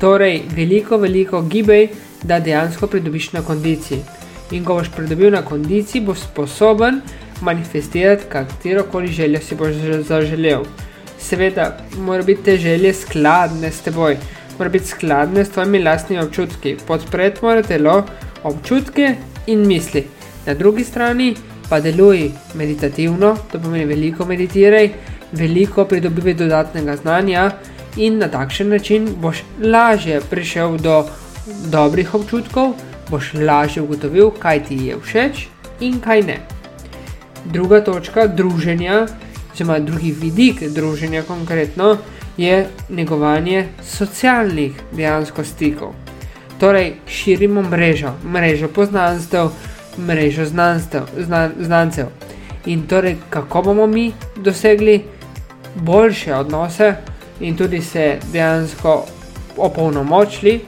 Torej, 0.00 0.42
veliko, 0.54 0.96
veliko 0.96 1.42
gibaj, 1.42 1.88
da 2.22 2.40
dejansko 2.40 2.86
pridobiš 2.86 3.32
na 3.32 3.42
kondiciji. 3.42 4.02
In 4.50 4.64
ko 4.64 4.74
boš 4.78 4.90
pridobil 4.96 5.30
na 5.34 5.42
kondiciji, 5.42 6.04
boš 6.06 6.18
sposoben 6.18 7.00
manifestirati 7.40 8.28
katero 8.28 8.82
koli 8.92 9.12
željo 9.12 9.40
si 9.40 9.54
boš 9.54 9.74
zaželel. 10.08 10.64
Seveda, 11.18 11.78
mora 11.98 12.22
biti 12.22 12.42
te 12.42 12.56
želje 12.56 12.94
skladne 12.94 13.70
s 13.72 13.80
teboj, 13.80 14.16
mora 14.58 14.70
biti 14.70 14.86
skladne 14.86 15.44
s 15.44 15.50
tvojimi 15.50 15.82
lastnimi 15.82 16.22
občutki. 16.22 16.76
Podpreti 16.86 17.44
mora 17.44 17.62
telo, 17.62 18.04
občutke 18.42 19.14
in 19.46 19.66
misli. 19.66 20.06
Na 20.46 20.54
drugi 20.54 20.84
strani 20.84 21.34
pa 21.68 21.80
deluj 21.80 22.30
meditativno, 22.54 23.36
to 23.52 23.58
pomeni 23.58 23.84
veliko 23.84 24.24
meditiraj, 24.24 24.90
veliko 25.32 25.84
pridobivaj 25.84 26.34
dodatnega 26.34 26.96
znanja 26.96 27.50
in 27.96 28.18
na 28.18 28.28
takšen 28.28 28.68
način 28.68 29.08
boš 29.20 29.42
lažje 29.60 30.20
prišel 30.30 30.76
do 30.78 31.04
dobrih 31.70 32.14
občutkov, 32.14 32.74
boš 33.10 33.32
lažje 33.34 33.82
ugotovil, 33.82 34.30
kaj 34.30 34.64
ti 34.64 34.76
je 34.86 34.96
všeč 35.02 35.46
in 35.80 36.00
kaj 36.00 36.22
ne. 36.22 36.38
Druga 37.44 37.80
točka 37.84 38.26
druženja, 38.26 39.06
oziroma 39.52 39.78
drugi 39.78 40.12
vidik 40.12 40.62
druženja 40.62 41.22
konkretno, 41.22 41.96
je 42.36 42.66
negovanje 42.88 43.68
socialnih 43.82 44.72
dejansko 44.92 45.44
stikov. 45.44 45.94
Torej, 46.60 46.94
širimo 47.08 47.62
mrežo, 47.62 48.12
mrežo 48.24 48.68
poznanstev, 48.68 49.50
mrežo 49.98 50.44
znanstev, 50.44 51.02
znan, 51.18 51.52
znancev. 51.60 52.06
In 52.66 52.86
torej, 52.86 53.16
kako 53.30 53.62
bomo 53.62 53.86
mi 53.86 54.12
dosegli 54.36 55.02
boljše 55.74 56.34
odnose 56.34 56.94
in 57.40 57.56
tudi 57.56 57.82
se 57.82 58.18
dejansko 58.32 59.04
opolnomočili, 59.56 60.60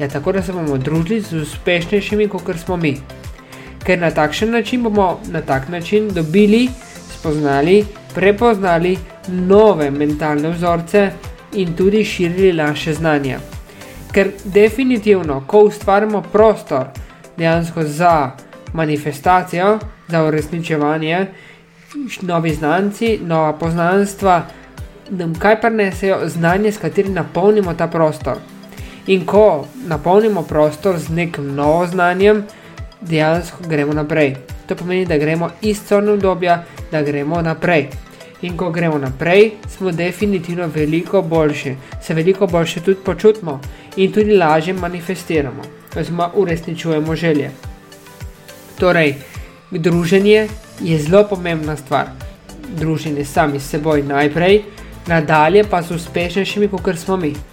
je 0.00 0.08
tako, 0.08 0.32
da 0.32 0.42
se 0.42 0.52
bomo 0.52 0.78
družili 0.78 1.20
z 1.20 1.42
uspešnejšimi, 1.42 2.28
kot 2.28 2.56
smo 2.64 2.76
mi. 2.76 2.96
Ker 3.84 3.98
na 3.98 4.10
takšen 4.10 4.50
način 4.50 4.82
bomo 4.82 5.20
na 5.32 5.40
tak 5.40 5.68
način 5.68 6.08
dobili, 6.08 6.68
spoznali, 7.18 7.84
prepoznali 8.14 8.96
nove 9.28 9.90
mentalne 9.90 10.50
vzorce 10.50 11.10
in 11.52 11.76
tudi 11.76 12.04
širili 12.04 12.52
naše 12.52 12.94
znanje. 12.94 13.38
Ker 14.12 14.30
definitivno, 14.44 15.44
ko 15.46 15.58
ustvarjamo 15.58 16.22
prostor 16.22 16.86
dejansko 17.36 17.82
za 17.82 18.30
manifestacijo, 18.72 19.78
za 20.08 20.24
uresničevanje, 20.24 21.26
novi 22.20 22.54
znanci, 22.54 23.18
nova 23.22 23.52
poznanstva, 23.52 24.42
nam 25.10 25.34
kaj 25.34 25.60
prenesejo 25.60 26.18
znanje, 26.28 26.72
s 26.72 26.78
katerim 26.78 27.14
napolnimo 27.14 27.74
ta 27.74 27.86
prostor. 27.86 28.36
In 29.10 29.24
ko 29.26 29.66
napolnimo 29.86 30.42
prostor 30.42 30.98
z 30.98 31.08
nekim 31.10 31.54
novim 31.54 31.90
znanjem, 31.90 32.44
dejansko 33.00 33.64
gremo 33.68 33.92
naprej. 33.92 34.36
To 34.68 34.76
pomeni, 34.76 35.06
da 35.06 35.18
gremo 35.18 35.48
iz 35.62 35.80
corne 35.88 36.12
obdobja, 36.12 36.62
da 36.92 37.02
gremo 37.02 37.42
naprej. 37.42 37.88
In 38.42 38.56
ko 38.56 38.70
gremo 38.70 38.98
naprej, 38.98 39.50
smo 39.68 39.90
definitivno 39.90 40.70
veliko 40.74 41.22
boljši, 41.22 41.74
se 42.02 42.14
veliko 42.14 42.46
boljše 42.46 42.80
tudi 42.80 43.02
počutimo 43.04 43.60
in 43.96 44.12
tudi 44.12 44.36
lažje 44.36 44.74
manifestiramo, 44.74 45.62
oziroma 45.96 46.30
uresničujemo 46.34 47.16
želje. 47.16 47.50
Torej, 48.78 49.14
druženje 49.70 50.48
je 50.80 50.98
zelo 50.98 51.26
pomembna 51.28 51.76
stvar. 51.76 52.06
Druženje 52.78 53.24
sami 53.24 53.60
s 53.60 53.70
seboj 53.70 54.02
najprej, 54.02 54.62
nadalje 55.06 55.64
pa 55.70 55.82
z 55.82 55.90
uspešnejšimi, 55.90 56.68
kot 56.68 56.98
smo 56.98 57.16
mi. 57.16 57.49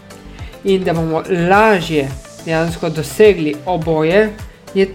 In 0.64 0.84
da 0.84 0.94
bomo 0.94 1.24
lažje 1.50 2.08
dejansko 2.46 2.90
dosegli 2.90 3.56
oboje, 3.66 4.30
je 4.74 4.88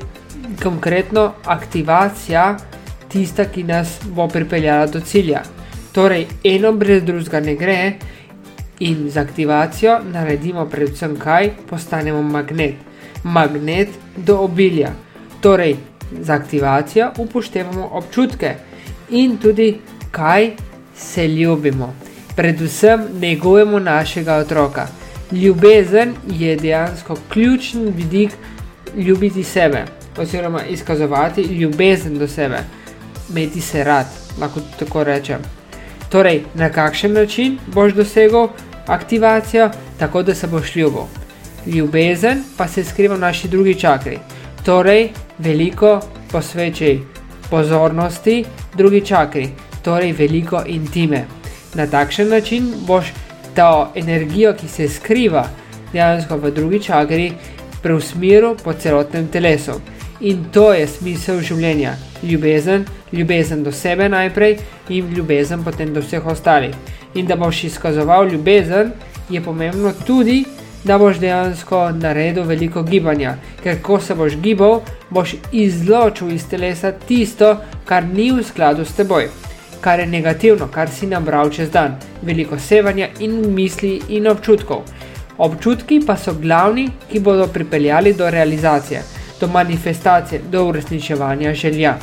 konkretno 0.63 1.33
aktivacija 1.45 2.57
tista, 3.09 3.45
ki 3.45 3.63
nas 3.63 3.99
bo 4.05 4.29
pripeljala 4.29 4.87
do 4.87 5.01
cilja. 5.01 5.43
Torej, 5.93 6.27
eno 6.45 6.73
brez 6.73 7.03
drugega 7.05 7.41
ne 7.41 7.55
gre, 7.55 7.93
in 8.81 9.11
z 9.11 9.17
aktivacijo 9.17 9.99
naredimo 10.13 10.67
predvsem 10.67 11.17
kaj, 11.17 11.51
postanemo 11.71 12.23
magnet. 12.23 12.75
Magnet 13.25 13.89
do 14.17 14.39
obilja. 14.39 14.91
Torej, 15.41 15.77
z 16.21 16.31
aktivacijo 16.31 17.13
upoštevamo 17.19 17.89
občutke 17.93 18.55
in 19.11 19.37
tudi 19.37 19.79
kaj 20.11 20.51
se 20.97 21.29
ljubimo. 21.29 21.95
Predvsem 22.37 23.07
negujemo 23.21 23.79
našega 23.79 24.35
otroka. 24.35 24.87
Ljubezen 25.33 26.15
je 26.31 26.57
dejansko 26.57 27.17
ključni 27.29 27.91
vidik 27.97 28.31
ljubiti 28.97 29.45
sebe, 29.45 29.85
oziroma 30.19 30.65
izkazovati 30.65 31.43
ljubezen 31.43 32.19
do 32.19 32.29
sebe, 32.29 32.59
imeti 33.31 33.61
se 33.61 33.85
rad, 33.85 34.07
lahko 34.41 34.61
tako 34.79 35.05
rečem. 35.05 35.39
Torej, 36.09 36.43
na 36.55 36.69
kakšen 36.69 37.13
način 37.13 37.59
boš 37.67 37.93
dosegel 37.93 38.49
aktivacijo, 38.87 39.71
tako 39.99 40.23
da 40.23 40.35
se 40.35 40.47
boš 40.47 40.77
ljubil. 40.77 41.03
Ljubezen 41.67 42.45
pa 42.57 42.69
se 42.69 42.85
skriva 42.85 43.15
v 43.15 43.21
naši 43.21 43.49
drugi 43.49 43.75
čakri. 43.75 44.19
Torej, 44.65 45.09
veliko 45.39 46.01
posvečaj 46.33 46.99
pozornosti 47.51 48.45
drugi 48.77 49.01
čakri, 49.07 49.49
torej 49.85 50.13
veliko 50.13 50.63
intime. 50.67 51.25
Na 51.75 51.87
takšen 51.87 52.29
način 52.29 52.73
boš 52.87 53.13
to 53.55 53.93
energijo, 53.95 54.55
ki 54.55 54.69
se 54.69 54.89
skriva 54.89 55.47
dejansko 55.93 56.37
v 56.37 56.51
drugi 56.51 56.81
čakri, 56.83 57.33
preusmeril 57.83 58.57
po 58.65 58.73
celotnem 58.73 59.29
telesu. 59.29 59.81
In 60.21 60.45
to 60.53 60.73
je 60.73 60.87
smisel 60.87 61.41
življenja. 61.43 61.97
Ljubezen, 62.23 62.85
ljubezen 63.13 63.65
do 63.65 63.73
sebe 63.73 64.09
najprej 64.09 64.59
in 64.89 65.11
ljubezen 65.15 65.65
potem 65.65 65.95
do 65.95 66.01
vseh 66.01 66.27
ostalih. 66.27 66.75
In 67.15 67.27
da 67.27 67.37
boš 67.37 67.65
izkazoval 67.65 68.29
ljubezen, 68.31 68.93
je 69.31 69.43
pomembno 69.43 69.93
tudi, 70.07 70.45
da 70.85 70.99
boš 70.99 71.19
dejansko 71.19 71.91
naredil 71.99 72.47
veliko 72.47 72.83
gibanja, 72.83 73.37
ker 73.63 73.83
ko 73.83 74.01
se 74.01 74.15
boš 74.15 74.37
gibal, 74.43 74.81
boš 75.11 75.35
izločil 75.53 76.33
iz 76.35 76.47
telesa 76.51 76.93
tisto, 76.93 77.57
kar 77.85 78.05
ni 78.05 78.31
v 78.33 78.43
skladu 78.47 78.85
s 78.85 78.97
teboj, 78.99 79.29
kar 79.83 80.01
je 80.01 80.07
negativno, 80.07 80.69
kar 80.71 80.91
si 80.91 81.07
nabral 81.07 81.51
čez 81.51 81.71
dan, 81.71 81.97
veliko 82.23 82.59
sevanja 82.59 83.09
in 83.21 83.55
misli 83.55 84.01
in 84.09 84.29
občutkov. 84.31 84.85
Občutki 85.39 86.01
pa 86.07 86.17
so 86.17 86.35
glavni, 86.35 86.87
ki 87.11 87.21
bodo 87.21 87.47
pripeljali 87.51 88.13
do 88.15 88.31
realizacije, 88.31 89.03
do 89.41 89.49
manifestacije, 89.49 90.41
do 90.51 90.65
uresničevanja 90.69 91.55
želja. 91.55 91.97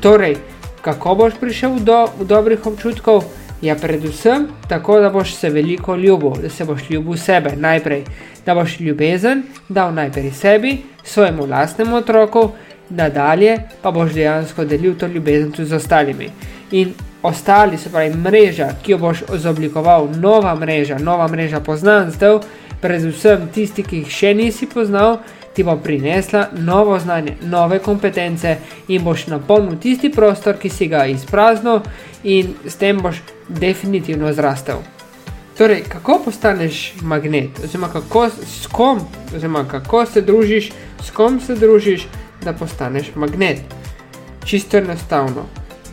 Torej, 0.00 0.36
kako 0.82 1.14
boš 1.14 1.36
prišel 1.40 1.78
do 1.78 2.06
dobrih 2.20 2.66
občutkov? 2.66 3.24
Ja, 3.62 3.76
predvsem 3.76 4.48
tako, 4.68 4.98
da 5.00 5.10
boš 5.10 5.34
se 5.34 5.50
veliko 5.50 5.96
ljubil, 5.96 6.42
da 6.42 6.48
se 6.48 6.64
boš 6.64 6.90
ljubil 6.90 7.16
sebe 7.16 7.52
najprej, 7.56 8.04
da 8.46 8.54
boš 8.54 8.80
ljubezen 8.80 9.42
dal 9.68 9.94
najprej 9.94 10.30
sebi, 10.32 10.78
svojemu 11.04 11.46
lastnemu 11.46 11.96
otroku, 11.96 12.50
nadalje 12.90 13.58
pa 13.82 13.90
boš 13.90 14.12
dejansko 14.12 14.64
delil 14.64 14.96
to 14.98 15.06
ljubezen 15.06 15.52
tudi 15.52 15.68
z 15.68 15.76
ostalimi. 15.76 16.30
In 16.70 16.94
ostali, 17.22 17.78
se 17.78 17.90
pravi, 17.90 18.14
mreža, 18.14 18.68
ki 18.82 18.92
jo 18.92 18.98
boš 18.98 19.22
izoblikoval, 19.34 20.08
nova 20.16 20.54
mreža, 20.54 20.98
nova 20.98 21.28
mreža 21.28 21.60
poznanstev, 21.60 22.40
predvsem 22.80 23.48
tisti, 23.54 23.82
ki 23.82 24.02
jih 24.02 24.14
še 24.14 24.34
nisi 24.34 24.66
poznal, 24.66 25.18
ti 25.54 25.64
bo 25.64 25.76
prinesla 25.76 26.46
novo 26.52 26.98
znanje, 26.98 27.36
nove 27.42 27.78
kompetence 27.78 28.56
in 28.88 29.04
boš 29.04 29.26
napolnil 29.26 29.76
tisti 29.76 30.10
prostor, 30.12 30.56
ki 30.56 30.70
si 30.70 30.88
ga 30.88 31.04
izpraznil, 31.06 31.82
in 32.24 32.54
s 32.64 32.76
tem 32.76 33.00
boš 33.02 33.20
definitivno 33.48 34.32
zrastel. 34.32 34.80
Torej, 35.58 35.82
kako 35.88 36.22
postaneš 36.24 36.94
magnet, 37.02 37.58
oziroma 37.64 37.88
kako, 37.92 38.28
kom, 38.72 39.00
oziroma 39.36 39.66
kako 39.68 40.06
se 40.06 40.22
družiš, 40.22 40.70
s 41.04 41.10
kom 41.10 41.40
se 41.40 41.54
družiš, 41.54 42.06
da 42.44 42.52
postaneš 42.52 43.10
magnet. 43.14 43.60
Čisto 44.44 44.78
enostavno, 44.78 45.44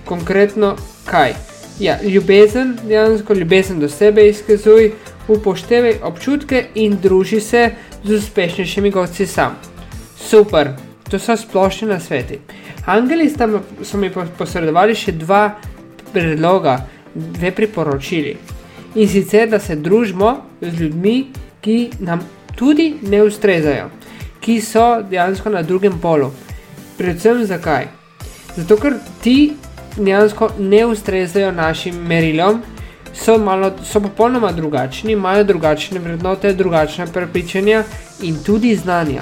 konkretno 0.05 0.75
kaj. 1.07 1.33
Ja, 1.79 1.97
ljubezen, 2.03 2.77
dejansko 2.83 3.33
ljubezen 3.33 3.79
do 3.79 3.89
sebe 3.89 4.27
izkazuj, 4.29 4.91
upoštevaj 5.27 5.99
občutke 6.03 6.65
in 6.75 6.97
druži 7.01 7.39
se 7.41 7.69
z 8.03 8.13
uspešnejšimi 8.13 8.91
gosti 8.91 9.25
sam. 9.25 9.55
Super, 10.17 10.71
to 11.09 11.19
so 11.19 11.37
splošni 11.37 11.87
na 11.87 11.99
sveti. 11.99 12.39
Angeli 12.85 13.29
so 13.83 13.97
mi 13.97 14.11
posredovali 14.37 14.95
še 14.95 15.11
dva 15.11 15.51
predloga, 16.13 16.79
dve 17.15 17.51
priporočili. 17.51 18.37
In 18.95 19.07
sicer, 19.07 19.49
da 19.49 19.59
se 19.59 19.75
družimo 19.75 20.37
z 20.61 20.73
ljudmi, 20.79 21.17
ki 21.61 21.77
nam 21.99 22.23
tudi 22.55 22.93
ne 23.01 23.21
ustrezajo, 23.23 23.89
ki 24.41 24.61
so 24.61 25.01
dejansko 25.09 25.49
na 25.49 25.61
drugem 25.61 25.99
polu. 26.01 26.31
Predvsem 26.97 27.45
zakaj? 27.45 27.87
Zato, 28.55 28.77
ker 28.81 28.97
ti 29.21 29.53
dejansko 29.97 30.49
ne 30.59 30.85
ustrezajo 30.85 31.51
našim 31.51 31.95
merilom, 31.95 32.61
so, 33.13 33.37
malo, 33.37 33.71
so 33.83 33.99
popolnoma 33.99 34.51
drugačni, 34.51 35.11
imajo 35.11 35.43
drugačne 35.43 35.99
vrednote, 35.99 36.53
drugačne 36.53 37.07
prepričanja 37.07 37.83
in 38.21 38.37
tudi 38.43 38.75
znanja. 38.75 39.21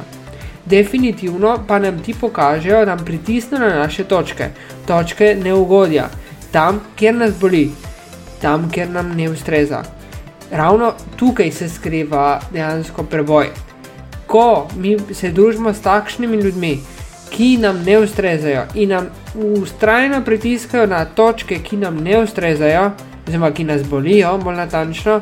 Definitivno 0.65 1.57
pa 1.67 1.79
nam 1.79 1.99
ti 1.99 2.13
pokažejo, 2.21 2.85
da 2.85 2.95
nam 2.95 3.05
pritisnejo 3.05 3.69
na 3.69 3.75
naše 3.75 4.03
točke, 4.03 4.49
točke 4.87 5.37
neugodja, 5.43 6.09
tam, 6.51 6.81
kjer 6.95 7.15
nas 7.15 7.33
boli, 7.41 7.71
tam, 8.41 8.71
kjer 8.71 8.89
nam 8.89 9.13
ne 9.15 9.29
ustreza. 9.29 9.83
Ravno 10.51 10.93
tukaj 11.15 11.51
se 11.51 11.69
skriva 11.69 12.41
dejansko 12.51 13.03
preboj. 13.03 13.49
Ko 14.27 14.67
mi 14.75 14.97
se 15.13 15.31
družimo 15.31 15.73
s 15.73 15.81
takšnimi 15.81 16.37
ljudmi, 16.37 16.79
ki 17.29 17.57
nam 17.57 17.83
ne 17.83 17.99
ustrezajo 17.99 18.63
in 18.73 18.89
nam 18.89 19.07
ustrajno 19.35 20.21
pritiskajo 20.25 20.87
na 20.87 21.05
točke, 21.05 21.59
ki 21.63 21.77
nam 21.77 21.97
ne 21.97 22.21
ustrezajo, 22.23 22.91
oziroma 23.27 23.51
ki 23.51 23.63
nas 23.63 23.83
bolijo, 23.83 24.37
bolj 24.37 24.55
natančno, 24.55 25.21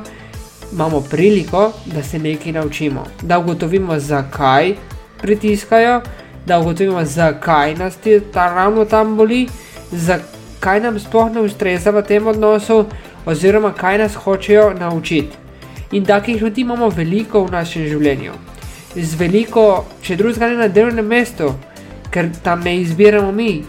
imamo 0.73 1.01
priliko, 1.01 1.71
da 1.85 2.03
se 2.03 2.19
nekaj 2.19 2.51
naučimo, 2.51 3.05
da 3.21 3.39
ugotovimo, 3.39 3.99
zakaj 3.99 4.75
pritiskajo, 5.21 6.01
da 6.45 6.59
ugotovimo, 6.59 7.05
zakaj 7.05 7.75
nas 7.75 7.95
ti 7.95 8.19
ta 8.33 8.53
ravno 8.53 8.85
tam 8.85 9.17
boli, 9.17 9.47
zakaj 9.91 10.79
nam 10.79 10.99
sploh 10.99 11.31
ne 11.31 11.41
ustreza 11.41 11.91
v 11.91 12.01
tem 12.01 12.27
odnosu, 12.27 12.85
oziroma 13.25 13.73
kaj 13.73 13.97
nas 13.97 14.15
hočejo 14.15 14.73
naučiti. 14.79 15.37
In 15.91 16.05
takih 16.05 16.41
ljudi 16.41 16.61
imamo 16.61 16.89
veliko 16.89 17.43
v 17.45 17.51
našem 17.51 17.85
življenju. 17.85 18.33
Z 18.95 19.15
veliko, 19.19 19.85
če 20.01 20.15
drugega 20.15 20.49
ne 20.49 20.57
na 20.57 20.67
delovnem 20.67 21.05
mestu, 21.05 21.53
ker 22.13 22.30
tam 22.43 22.63
ne 22.63 22.78
izbiramo 22.82 23.32
mi. 23.32 23.63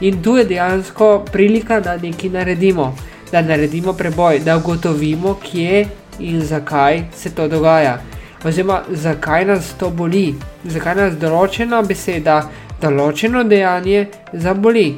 In 0.00 0.22
tu 0.22 0.36
je 0.36 0.44
dejansko 0.44 1.14
prilika, 1.32 1.80
da 1.80 1.96
nekaj 1.96 2.30
naredimo 2.30 2.94
da 3.32 3.42
naredimo 3.42 3.92
preboj, 3.92 4.38
da 4.38 4.56
ugotovimo, 4.56 5.38
kje 5.42 5.86
in 6.18 6.40
zakaj 6.40 7.02
se 7.14 7.34
to 7.34 7.48
dogaja. 7.48 8.02
Oziroma, 8.44 8.82
zakaj 8.88 9.44
nas 9.44 9.72
to 9.78 9.90
boli, 9.90 10.34
zakaj 10.64 10.94
nas 10.94 11.16
določena 11.16 11.80
beseda, 11.82 12.42
določeno 12.82 13.44
dejanje 13.48 14.06
zaboli. 14.32 14.92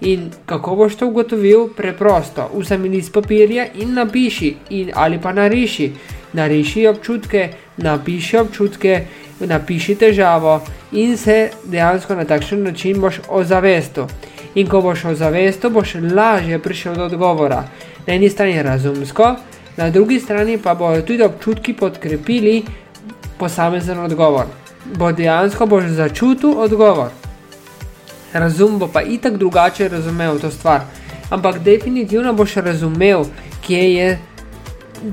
In 0.00 0.28
kako 0.46 0.76
boš 0.76 0.98
to 1.00 1.08
ugotovil? 1.08 1.68
Preprosto, 1.76 2.50
vzemi 2.54 2.88
list 2.88 3.12
papirja 3.12 3.66
in 3.74 3.94
napiši, 3.96 4.54
in 4.70 4.92
ali 4.94 5.18
pa 5.18 5.32
nariši. 5.32 5.90
Nariši 6.32 6.86
občutke, 6.86 7.48
napiši 7.76 8.36
občutke, 8.36 8.94
napiši 9.46 9.94
težavo 9.94 10.60
in 10.92 11.16
se 11.16 11.50
dejansko 11.64 12.14
na 12.14 12.24
takšen 12.24 12.62
način 12.62 13.00
boš 13.00 13.20
ozavestil 13.28 14.06
in 14.54 14.66
ko 14.66 14.80
boš 14.80 15.04
ozavestil, 15.04 15.70
boš 15.70 15.94
lažje 16.14 16.58
prišel 16.58 16.94
do 16.94 17.04
odgovora. 17.04 17.64
Na 18.06 18.14
eni 18.14 18.28
strani 18.28 18.62
razumsko, 18.62 19.36
na 19.76 19.90
drugi 19.90 20.20
strani 20.20 20.58
pa 20.58 20.74
bodo 20.74 21.02
tudi 21.02 21.22
občutki 21.22 21.72
podkrepili 21.72 22.62
posamezen 23.38 23.98
odgovor. 23.98 24.46
Bo 24.96 25.12
dejansko 25.12 25.66
boš 25.66 25.84
začutil 25.84 26.58
odgovor. 26.58 27.10
Razum 28.32 28.78
bo 28.78 28.88
pa 28.88 29.02
itak 29.02 29.36
drugače 29.36 29.88
razumel 29.88 30.38
to 30.38 30.50
stvar, 30.50 30.80
ampak 31.30 31.58
definitivno 31.58 32.32
boš 32.32 32.54
razumel, 32.54 33.24
kje 33.66 33.94
je, 33.94 34.18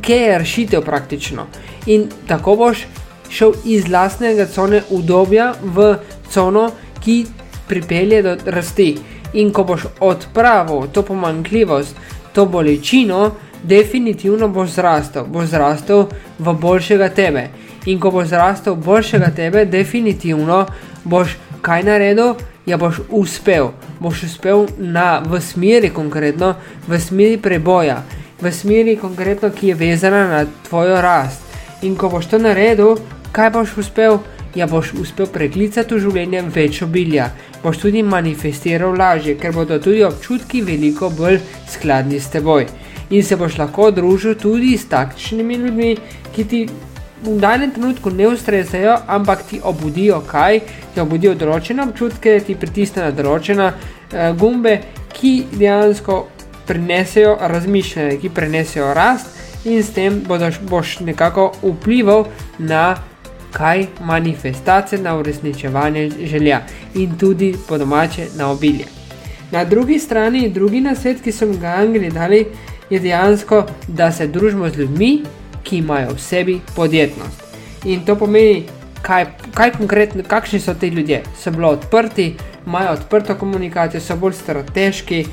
kje 0.02 0.18
je 0.18 0.38
rešitev 0.40 0.82
praktično. 0.82 1.46
In 1.86 2.10
tako 2.28 2.56
boš 2.56 2.88
šel 3.30 3.54
iz 3.66 3.88
lastnega 3.88 4.46
cone 4.46 4.82
udobja 4.90 5.54
v 5.62 5.96
cono, 6.32 6.72
ki 7.04 7.26
pripelje 7.68 8.22
do 8.24 8.38
rasti. 8.46 8.98
In 9.34 9.52
ko 9.54 9.64
boš 9.64 9.86
odpravil 10.00 10.88
to 10.92 11.04
pomanjkljivost, 11.04 11.96
to 12.34 12.46
bolečino, 12.46 13.32
definitivno 13.64 14.48
boš 14.48 14.70
zrastel, 14.70 15.26
boš 15.26 15.50
zrastel 15.50 16.06
v 16.40 16.54
boljšega 16.54 17.10
tebe. 17.10 17.50
In 17.86 18.00
ko 18.00 18.12
boš 18.12 18.28
zrastel 18.28 18.76
v 18.76 18.84
boljšega 18.86 19.32
tebe, 19.36 19.66
definitivno 19.66 20.66
boš 21.04 21.38
kaj 21.62 21.84
naredil, 21.84 22.36
ja 22.66 22.78
boš 22.78 23.02
uspel. 23.10 23.72
Boš 24.00 24.24
uspel 24.24 24.68
na, 24.78 25.20
v 25.26 25.42
smeri 25.42 25.90
konkretno, 25.90 26.56
v 26.88 27.00
smeri 27.00 27.38
preboja, 27.38 28.04
v 28.42 28.52
smeri 28.52 28.98
konkretno, 28.98 29.50
ki 29.50 29.68
je 29.68 29.76
vezana 29.76 30.28
na 30.28 30.46
tvojo 30.70 31.02
rast. 31.02 31.42
In 31.82 31.96
ko 31.96 32.10
boš 32.10 32.30
to 32.30 32.40
naredil, 32.40 32.98
kaj 33.38 33.50
boš 33.54 33.78
uspel? 33.78 34.18
Ja, 34.56 34.66
boš 34.66 34.96
uspel 34.98 35.28
preklicati 35.30 35.94
v 35.94 36.02
življenje 36.02 36.42
več 36.50 36.82
obilja, 36.82 37.28
boš 37.62 37.84
tudi 37.84 38.02
manifestiral 38.02 38.96
lažje, 38.98 39.36
ker 39.38 39.54
bodo 39.54 39.78
tudi 39.78 40.02
občutki 40.08 40.64
veliko 40.66 41.12
bolj 41.14 41.38
skladni 41.70 42.18
s 42.18 42.32
teboj. 42.34 42.66
In 43.14 43.24
se 43.24 43.38
boš 43.38 43.60
lahko 43.62 43.92
družil 43.94 44.34
tudi 44.42 44.74
s 44.78 44.90
takšnimi 44.90 45.60
ljudmi, 45.62 45.92
ki 46.34 46.46
ti 46.50 46.62
v 47.24 47.36
danem 47.42 47.72
trenutku 47.76 48.10
ne 48.10 48.32
ustrezajo, 48.32 48.96
ampak 49.08 49.44
ti 49.50 49.60
obudijo 49.64 50.24
kaj, 50.26 50.60
ti 50.94 51.02
obudijo 51.02 51.36
določene 51.38 51.86
občutke, 51.86 52.40
ti 52.42 52.56
pritisnejo 52.58 53.12
na 53.12 53.18
določene 53.20 53.68
uh, 53.70 54.32
gumbe, 54.40 54.80
ki 55.14 55.34
dejansko 55.54 56.18
prinesejo 56.68 57.38
razmišljanje, 57.54 58.18
ki 58.22 58.34
prinesejo 58.34 58.90
rast. 58.98 59.30
In 59.68 59.84
s 59.84 59.94
tem 59.94 60.22
boš 60.26 61.00
nekako 61.04 61.52
vplival 61.62 62.28
na 62.58 62.96
kaj 63.52 63.86
manifestacije 64.02 65.02
na 65.02 65.18
uresničevanje 65.18 66.10
želja 66.24 66.62
in 66.96 67.18
tudi 67.18 67.56
po 67.68 67.78
domače 67.78 68.28
na 68.38 68.52
obilje. 68.52 68.86
Na 69.52 69.64
drugi 69.64 70.00
strani, 70.00 70.50
drugi 70.50 70.82
nasvet, 70.82 71.22
ki 71.22 71.32
so 71.32 71.48
ga 71.48 71.68
angeli 71.68 72.10
dali, 72.12 72.46
je 72.90 73.00
dejansko, 73.00 73.66
da 73.88 74.12
se 74.12 74.28
družimo 74.28 74.70
z 74.70 74.78
ljudmi, 74.78 75.22
ki 75.64 75.78
imajo 75.78 76.14
v 76.14 76.20
sebi 76.20 76.60
podjetnost. 76.76 77.44
In 77.86 78.06
to 78.06 78.16
pomeni, 78.16 78.64
kaj, 79.02 79.26
kaj 79.54 79.72
konkretno, 79.72 80.24
kakšni 80.28 80.60
so 80.60 80.74
ti 80.74 80.88
ljudje. 80.88 81.24
So 81.40 81.52
bili 81.52 81.66
odprti, 81.66 82.36
imajo 82.66 82.92
odprto 82.92 83.36
komunikacijo, 83.36 84.02
so 84.02 84.16
bolj 84.16 84.34
strateški, 84.34 85.26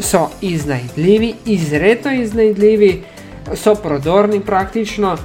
so 0.00 0.28
iznajdljivi, 0.40 1.34
izredno 1.46 2.12
iznajdljivi, 2.12 3.02
so 3.54 3.74
prodorni 3.74 4.40
praktično, 4.40 5.16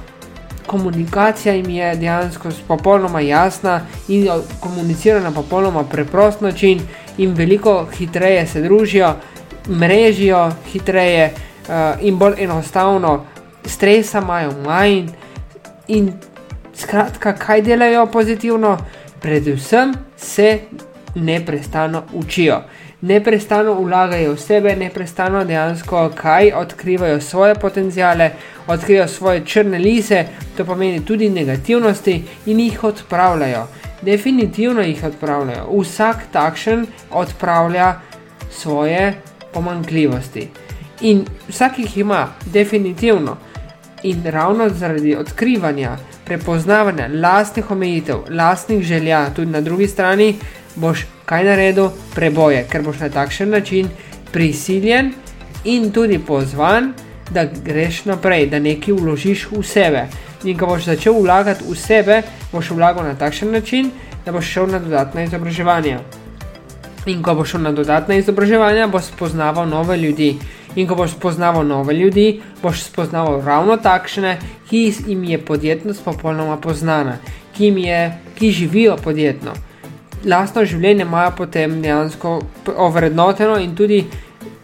komunikacija 0.66 1.54
jim 1.54 1.70
je 1.70 1.96
dejansko 1.96 2.48
popolnoma 2.68 3.20
jasna 3.20 3.80
in 4.08 4.28
komunicira 4.60 5.20
na 5.20 5.30
popolnoma 5.30 5.84
preprost 5.84 6.40
način, 6.40 6.80
in 7.18 7.34
veliko 7.34 7.86
hitreje 7.98 8.46
se 8.46 8.62
družijo, 8.62 9.14
mrežijo 9.68 10.52
hitreje 10.72 11.34
uh, 11.34 11.74
in 12.00 12.18
bolj 12.18 12.34
enostavno, 12.38 13.24
stresa 13.64 14.18
imajo 14.18 14.52
manj. 14.64 15.08
In 15.88 16.12
skratka, 16.74 17.32
kaj 17.32 17.62
delajo 17.62 18.06
pozitivno, 18.06 18.78
predvsem 19.20 19.94
se 20.16 20.58
neprestano 21.14 22.02
učijo 22.12 22.62
neprestano 23.04 23.74
vlagajo 23.74 24.32
v 24.32 24.40
sebe, 24.40 24.76
neprestano 24.76 25.44
dejansko 25.44 26.10
kaj 26.16 26.52
odkrivajo 26.56 27.20
svoje 27.20 27.54
potencijale, 27.54 28.30
odkrivajo 28.66 29.08
svoje 29.08 29.44
črne 29.44 29.78
lise, 29.78 30.24
to 30.56 30.64
pomeni 30.64 31.04
tudi 31.04 31.28
negativnosti 31.30 32.22
in 32.46 32.60
jih 32.60 32.84
odpravljajo. 32.84 33.66
Definitivno 34.02 34.80
jih 34.80 35.04
odpravljajo. 35.04 35.68
Vsak 35.80 36.16
takšen 36.32 36.86
odpravlja 37.10 37.94
svoje 38.50 39.14
pomankljivosti. 39.52 40.48
In 41.00 41.24
vsak 41.48 41.78
jih 41.78 41.98
ima, 41.98 42.28
definitivno. 42.46 43.36
In 44.02 44.22
ravno 44.24 44.68
zaradi 44.68 45.16
odkrivanja, 45.16 45.96
prepoznavanja 46.24 47.08
lastnih 47.12 47.70
omejitev, 47.70 48.16
lastnih 48.30 48.82
želja, 48.82 49.30
tudi 49.34 49.50
na 49.50 49.60
drugi 49.60 49.86
strani, 49.86 50.36
boš 50.74 51.06
kaj 51.24 51.44
naredil, 51.44 51.90
preboje, 52.14 52.64
ker 52.70 52.82
boš 52.82 53.00
na 53.00 53.08
takšen 53.08 53.50
način 53.50 53.88
prisiljen 54.32 55.12
in 55.64 55.90
tudi 55.92 56.18
pozvan, 56.18 56.92
da 57.30 57.44
greš 57.44 58.04
naprej, 58.04 58.46
da 58.46 58.58
nekaj 58.58 58.94
vložiš 58.94 59.46
v 59.50 59.62
sebe. 59.62 60.06
In 60.44 60.58
ko 60.58 60.66
boš 60.66 60.90
začel 60.90 61.16
vlagati 61.22 61.64
v 61.64 61.76
sebe, 61.76 62.22
boš 62.52 62.70
vlagal 62.70 63.06
na 63.06 63.14
takšen 63.14 63.52
način, 63.52 63.90
da 64.24 64.32
boš 64.32 64.50
šel 64.52 64.66
na 64.66 64.78
dodatna 64.78 65.24
izobraževanja. 65.24 66.00
In 67.06 67.22
ko 67.22 67.34
boš 67.34 67.54
šel 67.54 67.64
na 67.64 67.72
dodatna 67.72 68.14
izobraževanja, 68.20 68.86
boš 68.92 69.08
spoznaval 69.14 69.68
nove 69.68 69.96
ljudi. 69.96 70.36
In 70.76 70.88
ko 70.88 70.94
boš 70.94 71.16
spoznaval 71.16 71.64
nove 71.66 71.94
ljudi, 71.94 72.42
boš 72.62 72.82
spoznaval 72.82 73.40
ravno 73.44 73.76
takšne, 73.76 74.38
ki 74.68 74.92
jim 75.06 75.24
je 75.24 75.38
podjetnost 75.38 76.04
popolnoma 76.04 76.56
poznana, 76.56 77.16
ki, 77.56 77.64
je, 77.64 78.18
ki 78.34 78.50
živijo 78.50 78.96
podjetno 78.96 79.54
lastno 80.24 80.64
življenje 80.64 81.04
imajo 81.04 81.32
potem 81.36 81.80
dejansko 81.82 82.38
ovrednoteno 82.76 83.58
in 83.60 83.74
tudi 83.76 84.04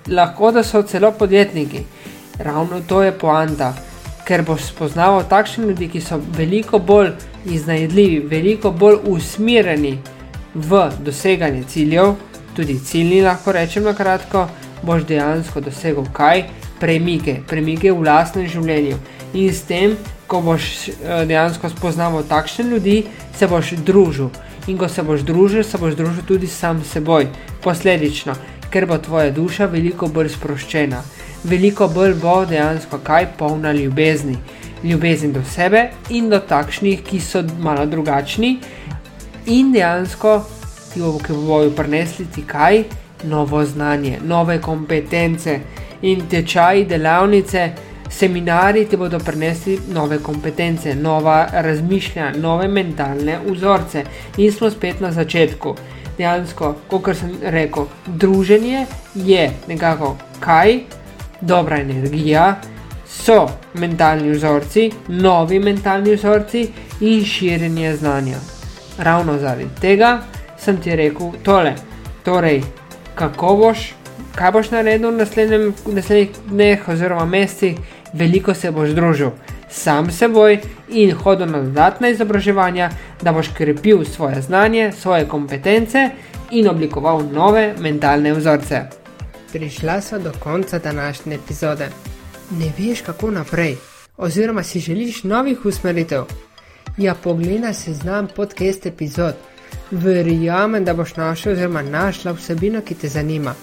lahko, 0.09 0.53
da 0.53 0.63
so 0.63 0.83
celo 0.83 1.13
podjetniki. 1.13 1.85
Ravno 2.39 2.81
to 2.89 3.03
je 3.03 3.13
poanta, 3.13 3.75
ker 4.25 4.43
boš 4.47 4.71
spoznaval 4.71 5.25
takšne 5.29 5.67
ljudi, 5.67 5.91
ki 5.93 6.01
so 6.01 6.21
veliko 6.37 6.79
bolj 6.79 7.13
iznajdljivi, 7.45 8.25
veliko 8.31 8.71
bolj 8.71 9.01
usmerjeni 9.11 9.99
v 10.55 10.87
doseganje 11.05 11.65
ciljev, 11.69 12.15
tudi 12.57 12.79
ciljni 12.79 13.23
lahko 13.23 13.53
rečem 13.53 13.85
na 13.85 13.95
kratko, 13.95 14.47
boš 14.83 15.05
dejansko 15.09 15.61
dosegel 15.61 16.07
kaj? 16.13 16.47
Premike, 16.81 17.43
premike 17.47 17.93
v 17.93 18.07
lastnem 18.07 18.47
življenju. 18.49 18.97
In 19.37 19.53
s 19.53 19.67
tem, 19.69 19.99
ko 20.27 20.41
boš 20.41 20.89
eh, 20.89 21.27
dejansko 21.29 21.69
spoznaval 21.69 22.25
takšne 22.29 22.65
ljudi, 22.71 23.03
se 23.37 23.47
boš 23.47 23.75
družil. 23.85 24.31
In 24.69 24.79
ko 24.79 24.89
se 24.89 25.03
boš 25.03 25.25
družil, 25.27 25.65
se 25.65 25.79
boš 25.79 25.97
družil 25.97 26.23
tudi 26.29 26.47
sam 26.47 26.83
s 26.85 26.93
seboj, 26.93 27.27
posledično, 27.63 28.35
ker 28.71 28.87
bo 28.87 28.99
tvoja 28.99 29.31
duša 29.31 29.67
veliko 29.67 30.09
bolj 30.09 30.29
sproščena, 30.37 31.03
veliko 31.45 31.89
bolj 31.89 32.15
bo 32.21 32.45
dejansko 32.47 33.01
kaj? 33.05 33.33
Polna 33.39 33.73
ljubezni. 33.73 34.37
Ljubezen 34.85 35.33
do 35.33 35.43
sebe 35.45 35.91
in 36.09 36.31
do 36.31 36.39
takšnih, 36.41 37.03
ki 37.05 37.21
so 37.21 37.43
malo 37.61 37.85
drugačni, 37.87 38.59
in 39.47 39.73
dejansko 39.73 40.39
ti 40.95 41.01
bodo 41.01 41.71
prinesli 41.77 42.27
ti 42.35 42.43
kaj, 42.47 42.85
novo 43.25 43.65
znanje, 43.65 44.19
nove 44.25 44.61
kompetence 44.61 45.61
in 46.03 46.27
tečaji, 46.29 46.85
delavnice 46.85 47.71
seminari 48.11 48.85
ti 48.89 48.97
bodo 48.97 49.19
prinesli 49.19 49.79
nove 49.89 50.19
kompetence, 50.19 50.95
nova 50.95 51.47
razmišljanja, 51.53 52.39
nove 52.39 52.69
mentalne 52.69 53.39
vzorce. 53.47 54.05
In 54.37 54.53
smo 54.53 54.71
spet 54.71 55.01
na 55.01 55.13
začetku. 55.13 55.75
Dejansko, 56.19 56.75
kot 56.89 57.17
sem 57.17 57.33
rekel, 57.43 57.87
druženje 58.07 58.87
je 59.15 59.51
nekako 59.69 60.17
kaj, 60.41 60.81
dobra 61.41 61.81
energija, 61.81 62.57
so 63.07 63.49
mentalni 63.75 64.31
vzorci, 64.31 64.91
novi 65.09 65.59
mentalni 65.59 66.15
vzorci 66.15 66.67
in 67.01 67.25
širjenje 67.25 67.97
znanja. 67.97 68.37
Ravno 68.99 69.39
zaradi 69.39 69.69
tega 69.81 70.19
sem 70.59 70.81
ti 70.81 70.97
rekel 70.97 71.33
tole. 71.43 71.75
Torej, 72.25 72.63
kako 73.15 73.57
boš, 73.57 73.93
kaj 74.35 74.53
boš 74.53 74.71
naredil 74.71 75.11
v 75.11 75.25
naslednjih 75.95 76.37
dneh 76.51 76.89
oziroma 76.89 77.25
mesecih, 77.25 77.79
veliko 78.13 78.55
se 78.55 78.71
boš 78.71 78.91
družil 78.91 79.31
sam 79.71 80.11
s 80.11 80.19
seboj 80.19 80.59
in 80.89 81.13
hodil 81.15 81.47
na 81.47 81.63
dodatna 81.63 82.09
izobraževanja, 82.09 82.91
da 83.23 83.33
boš 83.33 83.49
krepil 83.55 84.05
svoje 84.05 84.43
znanje, 84.43 84.93
svoje 84.93 85.29
kompetence 85.29 86.11
in 86.51 86.69
oblikoval 86.69 87.23
nove 87.33 87.75
mentalne 87.79 88.33
vzorce. 88.33 88.83
Prišla 89.53 90.01
sva 90.01 90.19
do 90.19 90.33
konca 90.41 90.79
današnje 90.79 91.35
epizode. 91.35 91.89
Ne 92.51 92.73
veš, 92.79 93.01
kako 93.01 93.31
naprej, 93.31 93.77
oziroma 94.17 94.63
si 94.63 94.81
želiš 94.81 95.25
novih 95.25 95.65
usmeritev. 95.65 96.25
Ja, 96.97 97.15
poglej 97.15 97.75
se 97.75 97.95
znam 97.95 98.29
podcast 98.37 98.87
epizod. 98.87 99.35
Verjamem, 99.91 100.85
da 100.85 100.95
boš 100.95 101.17
našel 101.17 101.53
oziroma 101.53 101.83
našla 101.83 102.33
vsebino, 102.33 102.81
ki 102.81 102.95
te 102.95 103.09
zanima. 103.09 103.55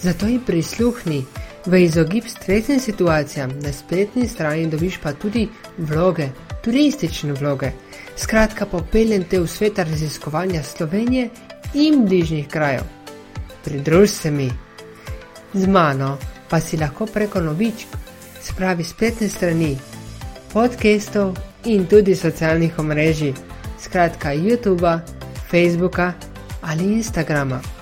Zato 0.00 0.26
ji 0.26 0.40
prisluhni. 0.46 1.24
V 1.66 1.84
izogib 1.84 2.24
stresnim 2.26 2.80
situacijam 2.80 3.50
na 3.60 3.72
spletni 3.72 4.28
strani 4.28 4.66
dobiš 4.66 4.98
pa 5.02 5.12
tudi 5.12 5.48
vloge, 5.78 6.28
turistične 6.64 7.32
vloge. 7.32 7.70
Skratka, 8.16 8.66
popeljem 8.66 9.24
te 9.24 9.40
v 9.40 9.46
svet 9.46 9.78
raziskovanja 9.78 10.62
Slovenije 10.62 11.28
in 11.74 12.06
bližnjih 12.06 12.48
krajev. 12.48 12.82
Pridruž 13.64 14.10
se 14.10 14.30
mi. 14.30 14.50
Z 15.54 15.66
mano 15.66 16.18
pa 16.50 16.60
si 16.60 16.76
lahko 16.76 17.06
preko 17.06 17.40
novičk, 17.40 17.86
spravi 18.42 18.84
spletne 18.84 19.28
strani, 19.28 19.76
podcastov 20.52 21.36
in 21.64 21.86
tudi 21.86 22.16
socialnih 22.16 22.78
omrežij, 22.78 23.34
skratka 23.80 24.34
YouTube, 24.34 24.98
Facebooka 25.50 26.12
ali 26.62 26.84
Instagrama. 26.84 27.81